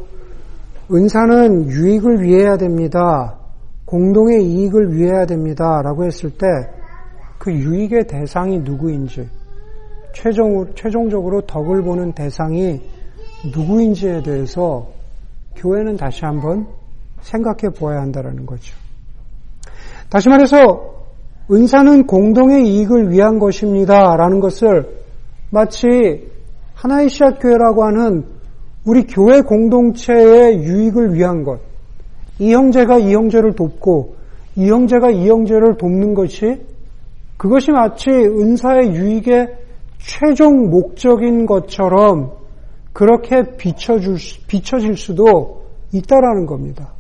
은사는 0.92 1.70
유익을 1.70 2.22
위해야 2.22 2.58
됩니다. 2.58 3.38
공동의 3.86 4.44
이익을 4.46 4.94
위해야 4.94 5.26
됩니다. 5.26 5.82
라고 5.82 6.06
했을 6.06 6.30
때 6.32 6.48
그 7.44 7.52
유익의 7.52 8.08
대상이 8.08 8.60
누구인지 8.60 9.30
최종, 10.14 10.66
최종적으로 10.76 11.42
덕을 11.42 11.82
보는 11.84 12.14
대상이 12.14 12.82
누구인지에 13.54 14.24
대해서 14.24 14.88
교회는 15.58 15.98
다시 15.98 16.24
한번 16.24 16.66
생각해 17.24 17.74
보아야 17.78 18.02
한다는 18.02 18.46
거죠. 18.46 18.76
다시 20.10 20.30
말해서 20.30 20.94
은사는 21.52 22.06
공동의 22.06 22.68
이익을 22.68 23.12
위한 23.12 23.40
것입니다. 23.40 24.16
라는 24.16 24.40
것을 24.40 25.04
마치 25.50 26.32
하나의 26.76 27.10
시합교회라고 27.10 27.84
하는 27.84 28.26
우리 28.86 29.06
교회 29.06 29.42
공동체의 29.42 30.64
유익을 30.64 31.14
위한 31.14 31.44
것. 31.44 31.60
이 32.40 32.54
형제가 32.54 33.00
이 33.00 33.14
형제를 33.14 33.54
돕고 33.56 34.16
이 34.56 34.70
형제가 34.70 35.12
이 35.12 35.30
형제를 35.30 35.78
돕는 35.78 36.14
것이 36.14 36.62
그것이 37.38 37.72
마치 37.72 38.10
은사의 38.10 38.94
유익에 38.94 39.48
최종 40.00 40.70
목적인 40.70 41.46
것처럼 41.46 42.32
그렇게 42.92 43.56
비춰질 43.58 44.98
수도 44.98 45.64
있다라는 45.94 46.46
겁니다. 46.46 46.94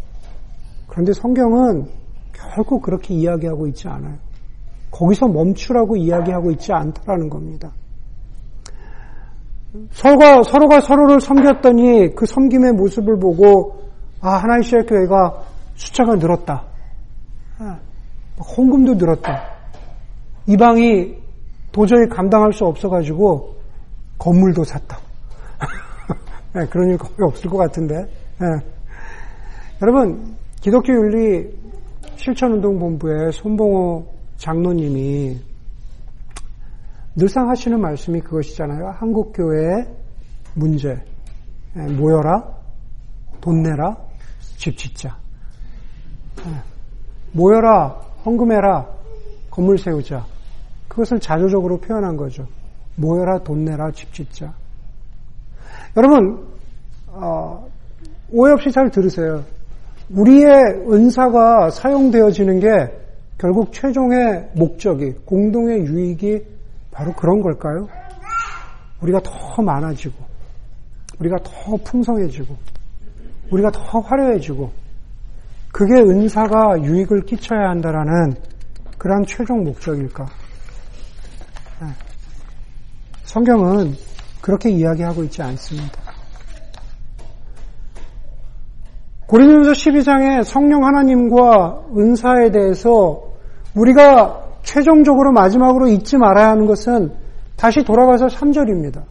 그런데 0.93 1.11
성경은 1.11 1.87
결코 2.33 2.79
그렇게 2.79 3.15
이야기하고 3.15 3.65
있지 3.67 3.87
않아요. 3.87 4.15
거기서 4.91 5.27
멈추라고 5.27 5.97
이야기하고 5.97 6.51
있지 6.51 6.71
않다라는 6.71 7.29
겁니다. 7.29 7.71
서로가, 9.89 10.43
서로가 10.43 10.81
서로를 10.81 11.19
섬겼더니 11.19 12.13
그 12.13 12.27
섬김의 12.27 12.73
모습을 12.73 13.17
보고, 13.17 13.81
아, 14.21 14.35
하나의 14.35 14.61
시의 14.61 14.85
교회가 14.85 15.43
숫자가 15.73 16.13
늘었다. 16.17 16.63
아, 17.57 17.79
홍금도 18.55 18.93
늘었다. 18.93 19.49
이방이 20.45 21.15
도저히 21.71 22.07
감당할 22.07 22.53
수 22.53 22.65
없어가지고 22.65 23.55
건물도 24.19 24.63
샀다. 24.63 24.99
네, 26.53 26.67
그런 26.67 26.91
일 26.91 26.97
거의 26.99 27.15
없을 27.21 27.49
것 27.49 27.57
같은데. 27.57 27.95
네. 28.39 28.47
여러분, 29.81 30.35
기독교 30.63 30.93
윤리 30.93 31.53
실천운동본부의 32.15 33.33
손봉호 33.33 34.07
장로님이 34.37 35.37
늘상 37.17 37.49
하시는 37.49 37.81
말씀이 37.81 38.21
그것이잖아요. 38.21 38.91
한국교회의 38.91 39.85
문제. 40.55 41.03
예, 41.75 41.81
모여라, 41.81 42.47
돈 43.41 43.61
내라, 43.61 43.97
집 44.55 44.77
짓자. 44.77 45.17
예, 46.47 46.63
모여라, 47.33 47.99
헌금해라, 48.25 48.87
건물 49.49 49.77
세우자. 49.77 50.25
그것을 50.87 51.19
자조적으로 51.19 51.77
표현한 51.81 52.15
거죠. 52.15 52.47
모여라, 52.95 53.39
돈 53.39 53.65
내라, 53.65 53.91
집 53.91 54.13
짓자. 54.13 54.53
여러분, 55.97 56.47
어, 57.07 57.67
오해 58.31 58.53
없이 58.53 58.71
잘 58.71 58.89
들으세요. 58.89 59.43
우리의 60.13 60.53
은사가 60.87 61.71
사용되어지는 61.71 62.59
게 62.59 62.67
결국 63.37 63.73
최종의 63.73 64.51
목적이, 64.53 65.13
공동의 65.25 65.85
유익이 65.85 66.41
바로 66.91 67.11
그런 67.13 67.41
걸까요? 67.41 67.87
우리가 69.01 69.19
더 69.21 69.61
많아지고, 69.61 70.13
우리가 71.19 71.37
더 71.43 71.75
풍성해지고, 71.83 72.55
우리가 73.51 73.71
더 73.71 73.99
화려해지고, 73.99 74.71
그게 75.71 75.95
은사가 75.95 76.83
유익을 76.83 77.21
끼쳐야 77.21 77.69
한다라는 77.69 78.35
그러한 78.99 79.25
최종 79.25 79.63
목적일까? 79.63 80.25
네. 81.81 81.87
성경은 83.23 83.95
그렇게 84.39 84.69
이야기하고 84.69 85.23
있지 85.23 85.41
않습니다. 85.41 86.02
고린도서 89.33 89.71
12장에 89.71 90.43
성령 90.43 90.85
하나님과 90.85 91.85
은사에 91.97 92.51
대해서 92.51 93.19
우리가 93.73 94.41
최종적으로 94.61 95.31
마지막으로 95.31 95.87
잊지 95.87 96.17
말아야 96.17 96.51
하는 96.51 96.67
것은 96.67 97.11
다시 97.55 97.83
돌아가서 97.83 98.27
3절입니다. 98.27 99.01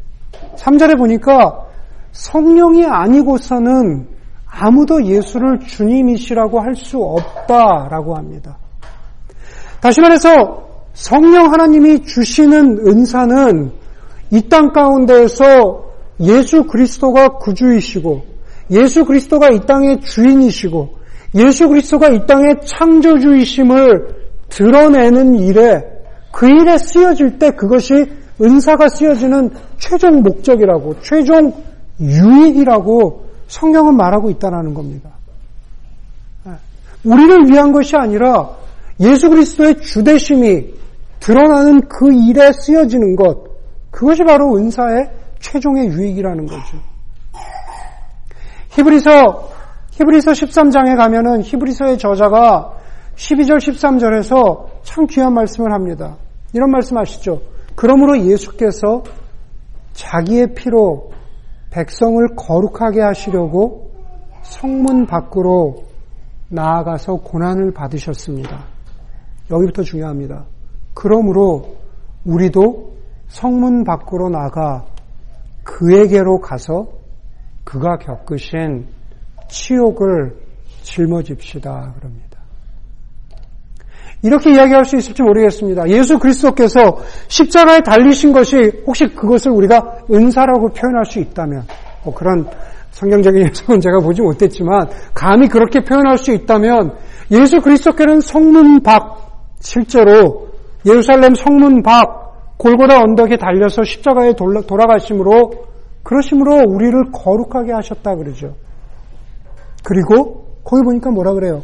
3절에 0.54 0.96
보니까 0.96 1.64
성령이 2.12 2.86
아니고서는 2.86 4.06
아무도 4.46 5.04
예수를 5.04 5.58
주님이시라고 5.58 6.60
할 6.60 6.76
수 6.76 6.98
없다라고 6.98 8.14
합니다. 8.14 8.58
다시 9.80 10.00
말해서 10.00 10.68
성령 10.92 11.52
하나님이 11.52 12.04
주시는 12.04 12.86
은사는 12.86 13.72
이 14.30 14.48
땅 14.48 14.70
가운데에서 14.70 15.82
예수 16.20 16.62
그리스도가 16.68 17.38
구주이시고 17.38 18.31
예수 18.72 19.04
그리스도가 19.04 19.50
이 19.50 19.60
땅의 19.60 20.00
주인이시고 20.00 20.96
예수 21.34 21.68
그리스도가 21.68 22.08
이 22.08 22.26
땅의 22.26 22.56
창조주이심을 22.64 24.22
드러내는 24.48 25.34
일에 25.34 25.82
그 26.32 26.48
일에 26.48 26.78
쓰여질 26.78 27.38
때 27.38 27.50
그것이 27.50 27.92
은사가 28.40 28.88
쓰여지는 28.88 29.50
최종 29.78 30.22
목적이라고 30.22 31.00
최종 31.00 31.52
유익이라고 32.00 33.26
성경은 33.46 33.96
말하고 33.96 34.30
있다는 34.30 34.74
겁니다. 34.74 35.10
예. 36.46 36.52
우리를 37.04 37.50
위한 37.50 37.72
것이 37.72 37.94
아니라 37.96 38.50
예수 39.00 39.28
그리스도의 39.28 39.80
주대심이 39.80 40.72
드러나는 41.20 41.80
그 41.88 42.12
일에 42.12 42.50
쓰여지는 42.52 43.16
것 43.16 43.44
그것이 43.90 44.24
바로 44.24 44.56
은사의 44.56 45.10
최종의 45.40 45.88
유익이라는 45.88 46.46
거죠. 46.46 46.91
히브리서 48.72 49.50
히브리서 49.92 50.32
13장에 50.32 50.96
가면은 50.96 51.42
히브리서의 51.42 51.98
저자가 51.98 52.72
12절 53.14 53.58
13절에서 53.58 54.82
참 54.82 55.06
귀한 55.06 55.34
말씀을 55.34 55.72
합니다. 55.72 56.16
이런 56.54 56.70
말씀 56.70 56.96
하시죠. 56.96 57.40
그러므로 57.74 58.18
예수께서 58.18 59.02
자기의 59.92 60.54
피로 60.54 61.10
백성을 61.70 62.26
거룩하게 62.36 63.02
하시려고 63.02 63.90
성문 64.42 65.06
밖으로 65.06 65.84
나아가서 66.48 67.16
고난을 67.16 67.72
받으셨습니다. 67.72 68.64
여기부터 69.50 69.82
중요합니다. 69.82 70.46
그러므로 70.94 71.76
우리도 72.24 72.92
성문 73.28 73.84
밖으로 73.84 74.28
나가 74.30 74.84
그에게로 75.64 76.40
가서 76.40 77.01
그가 77.64 77.96
겪으신 77.98 78.86
치욕을 79.48 80.36
짊어집시다. 80.82 81.94
그럽니다. 81.98 82.32
이렇게 84.22 84.52
이야기할 84.52 84.84
수 84.84 84.96
있을지 84.96 85.22
모르겠습니다. 85.22 85.88
예수 85.88 86.18
그리스도께서 86.18 86.98
십자가에 87.26 87.80
달리신 87.80 88.32
것이 88.32 88.82
혹시 88.86 89.06
그것을 89.06 89.50
우리가 89.50 89.98
은사라고 90.10 90.68
표현할 90.68 91.04
수 91.04 91.18
있다면, 91.18 91.64
뭐 92.04 92.14
그런 92.14 92.46
성경적인 92.92 93.46
해석은 93.48 93.80
제가 93.80 93.98
보지 93.98 94.22
못했지만, 94.22 94.88
감히 95.12 95.48
그렇게 95.48 95.82
표현할 95.82 96.18
수 96.18 96.32
있다면, 96.32 96.94
예수 97.32 97.60
그리스도께는 97.60 98.20
성문 98.20 98.82
밖, 98.82 99.56
실제로 99.60 100.48
예루살렘 100.86 101.34
성문 101.34 101.82
밖, 101.82 102.56
골고다 102.58 103.00
언덕에 103.00 103.36
달려서 103.38 103.82
십자가에 103.82 104.34
돌아가심으로, 104.34 105.71
그러심으로 106.02 106.64
우리를 106.68 107.10
거룩하게 107.12 107.72
하셨다 107.72 108.16
그러죠. 108.16 108.54
그리고 109.84 110.46
거기 110.64 110.82
보니까 110.82 111.10
뭐라 111.10 111.32
그래요? 111.34 111.62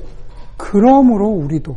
그러므로 0.57 1.29
우리도 1.29 1.77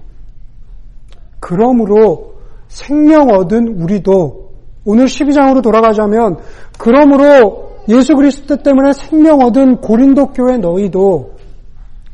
그러므로 1.39 2.36
생명 2.67 3.30
얻은 3.30 3.82
우리도 3.82 4.52
오늘 4.86 5.06
12장으로 5.06 5.62
돌아가자면 5.62 6.38
그러므로 6.80 7.71
예수 7.89 8.15
그리스도 8.15 8.58
때문에 8.58 8.93
생명 8.93 9.39
얻은 9.39 9.82
고린도 9.82 10.28
교회 10.34 10.58
너희도 10.58 11.36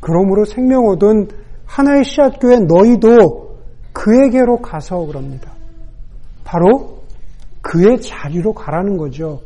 그러므로 0.00 0.44
생명 0.44 0.86
얻은 0.86 1.28
하나의 1.66 2.04
씨앗 2.04 2.40
교회 2.40 2.56
너희도 2.58 3.56
그에게로 3.92 4.58
가서 4.58 5.06
그럽니다. 5.06 5.52
바로 6.44 6.98
그의 7.60 8.00
자리로 8.00 8.54
가라는 8.54 8.96
거죠. 8.96 9.40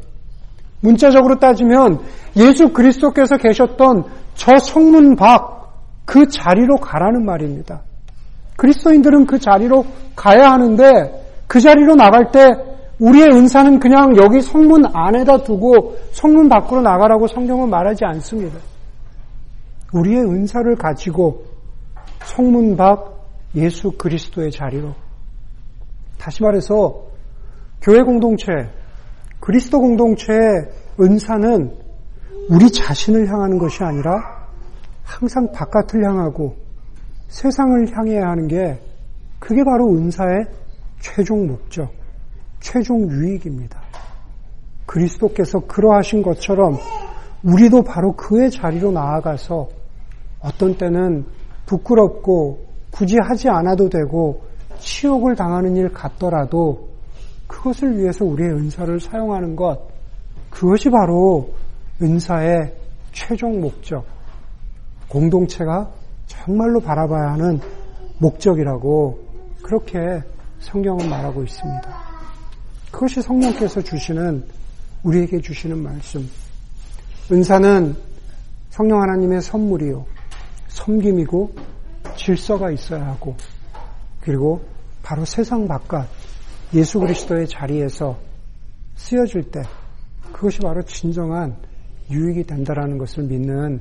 문자적으로 0.83 1.39
따지면 1.39 2.01
예수 2.37 2.73
그리스도께서 2.73 3.39
계셨던 3.39 4.05
저 4.35 4.59
성문 4.59 5.17
밖 5.17 5.53
그 6.05 6.27
자리로 6.29 6.77
가라는 6.77 7.25
말입니다. 7.25 7.83
그리스도인들은 8.57 9.27
그 9.27 9.39
자리로 9.39 9.85
가야 10.15 10.51
하는데 10.53 11.43
그 11.47 11.61
자리로 11.61 11.95
나갈 11.95 12.31
때 12.31 12.51
우리의 12.99 13.29
은사는 13.29 13.81
그냥 13.81 14.15
여기 14.17 14.41
성문 14.41 14.85
안에다 14.93 15.39
두고 15.39 15.97
성문 16.13 16.49
밖으로 16.49 16.83
나가라고 16.83 17.27
성경은 17.27 17.71
말하지 17.71 18.05
않습니다. 18.05 18.59
우리의 19.93 20.21
은사를 20.21 20.77
가지고 20.77 21.45
성문 22.25 22.77
밖 22.77 23.27
예수 23.55 23.93
그리스도의 23.93 24.51
자리로 24.51 24.95
다시 26.19 26.43
말해서 26.43 27.07
교회 27.81 28.03
공동체, 28.03 28.53
그리스도 29.43 29.81
공동체의 29.81 30.71
은사는 31.01 31.77
우리 32.49 32.71
자신을 32.71 33.29
향하는 33.29 33.59
것이 33.59 33.83
아니라 33.83 34.47
항상 35.03 35.51
바깥을 35.51 36.05
향하고 36.05 36.55
세상을 37.27 37.89
향해야 37.93 38.23
하는 38.29 38.47
게 38.47 38.81
그게 39.41 39.65
바로 39.65 39.89
은사의 39.97 40.45
최종 41.01 41.49
목적, 41.49 41.91
최종 42.61 43.11
유익입니다. 43.11 43.83
그리스도께서 44.87 45.59
그러하신 45.67 46.23
것처럼 46.23 46.77
우리도 47.43 47.83
바로 47.83 48.13
그의 48.13 48.49
자리로 48.49 48.93
나아가서 48.93 49.69
어떤 50.39 50.79
때는 50.79 51.25
부끄럽고 51.67 52.61
굳이 52.93 53.17
하지 53.21 53.49
않아도 53.49 53.89
되고 53.89 54.45
치욕을 54.79 55.35
당하는 55.35 55.75
일 55.77 55.89
같더라도 55.93 56.92
그것을 57.47 57.99
위해서 57.99 58.25
우리의 58.25 58.51
은사를 58.51 59.01
사용하는 59.01 59.57
것, 59.57 59.79
그것이 60.51 60.91
바로 60.91 61.53
은사의 62.01 62.75
최종 63.13 63.61
목적, 63.61 64.05
공동체가 65.09 65.91
정말로 66.27 66.81
바라봐야 66.81 67.33
하는 67.33 67.61
목적이라고 68.19 69.23
그렇게 69.63 70.23
성경은 70.61 71.09
말하고 71.09 71.43
있습니다. 71.43 72.13
그것이 72.91 73.21
성령께서 73.23 73.83
주시는 73.83 74.45
우리에게 75.03 75.41
주시는 75.41 75.79
말씀. 75.83 76.29
은사는 77.31 77.97
성령 78.71 79.03
하나님의 79.03 79.43
선물이요. 79.43 80.05
섬김이고 80.69 81.55
질서가 82.17 82.71
있어야 82.71 83.07
하고 83.07 83.37
그리고 84.21 84.63
바로 85.03 85.25
세상 85.25 85.67
바깥 85.67 86.09
예수 86.75 86.99
그리스도의 86.99 87.49
자리에서 87.49 88.19
쓰여질 88.95 89.51
때 89.51 89.63
그것이 90.33 90.61
바로 90.61 90.83
진정한 90.83 91.57
유익이 92.11 92.45
된다라는 92.45 92.99
것을 92.99 93.25
믿는 93.25 93.81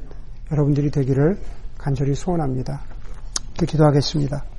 여러분들이 0.52 0.92
되기를 0.92 1.38
간절히 1.78 2.14
소원합니다. 2.14 2.82
기도하겠습니다. 3.58 4.51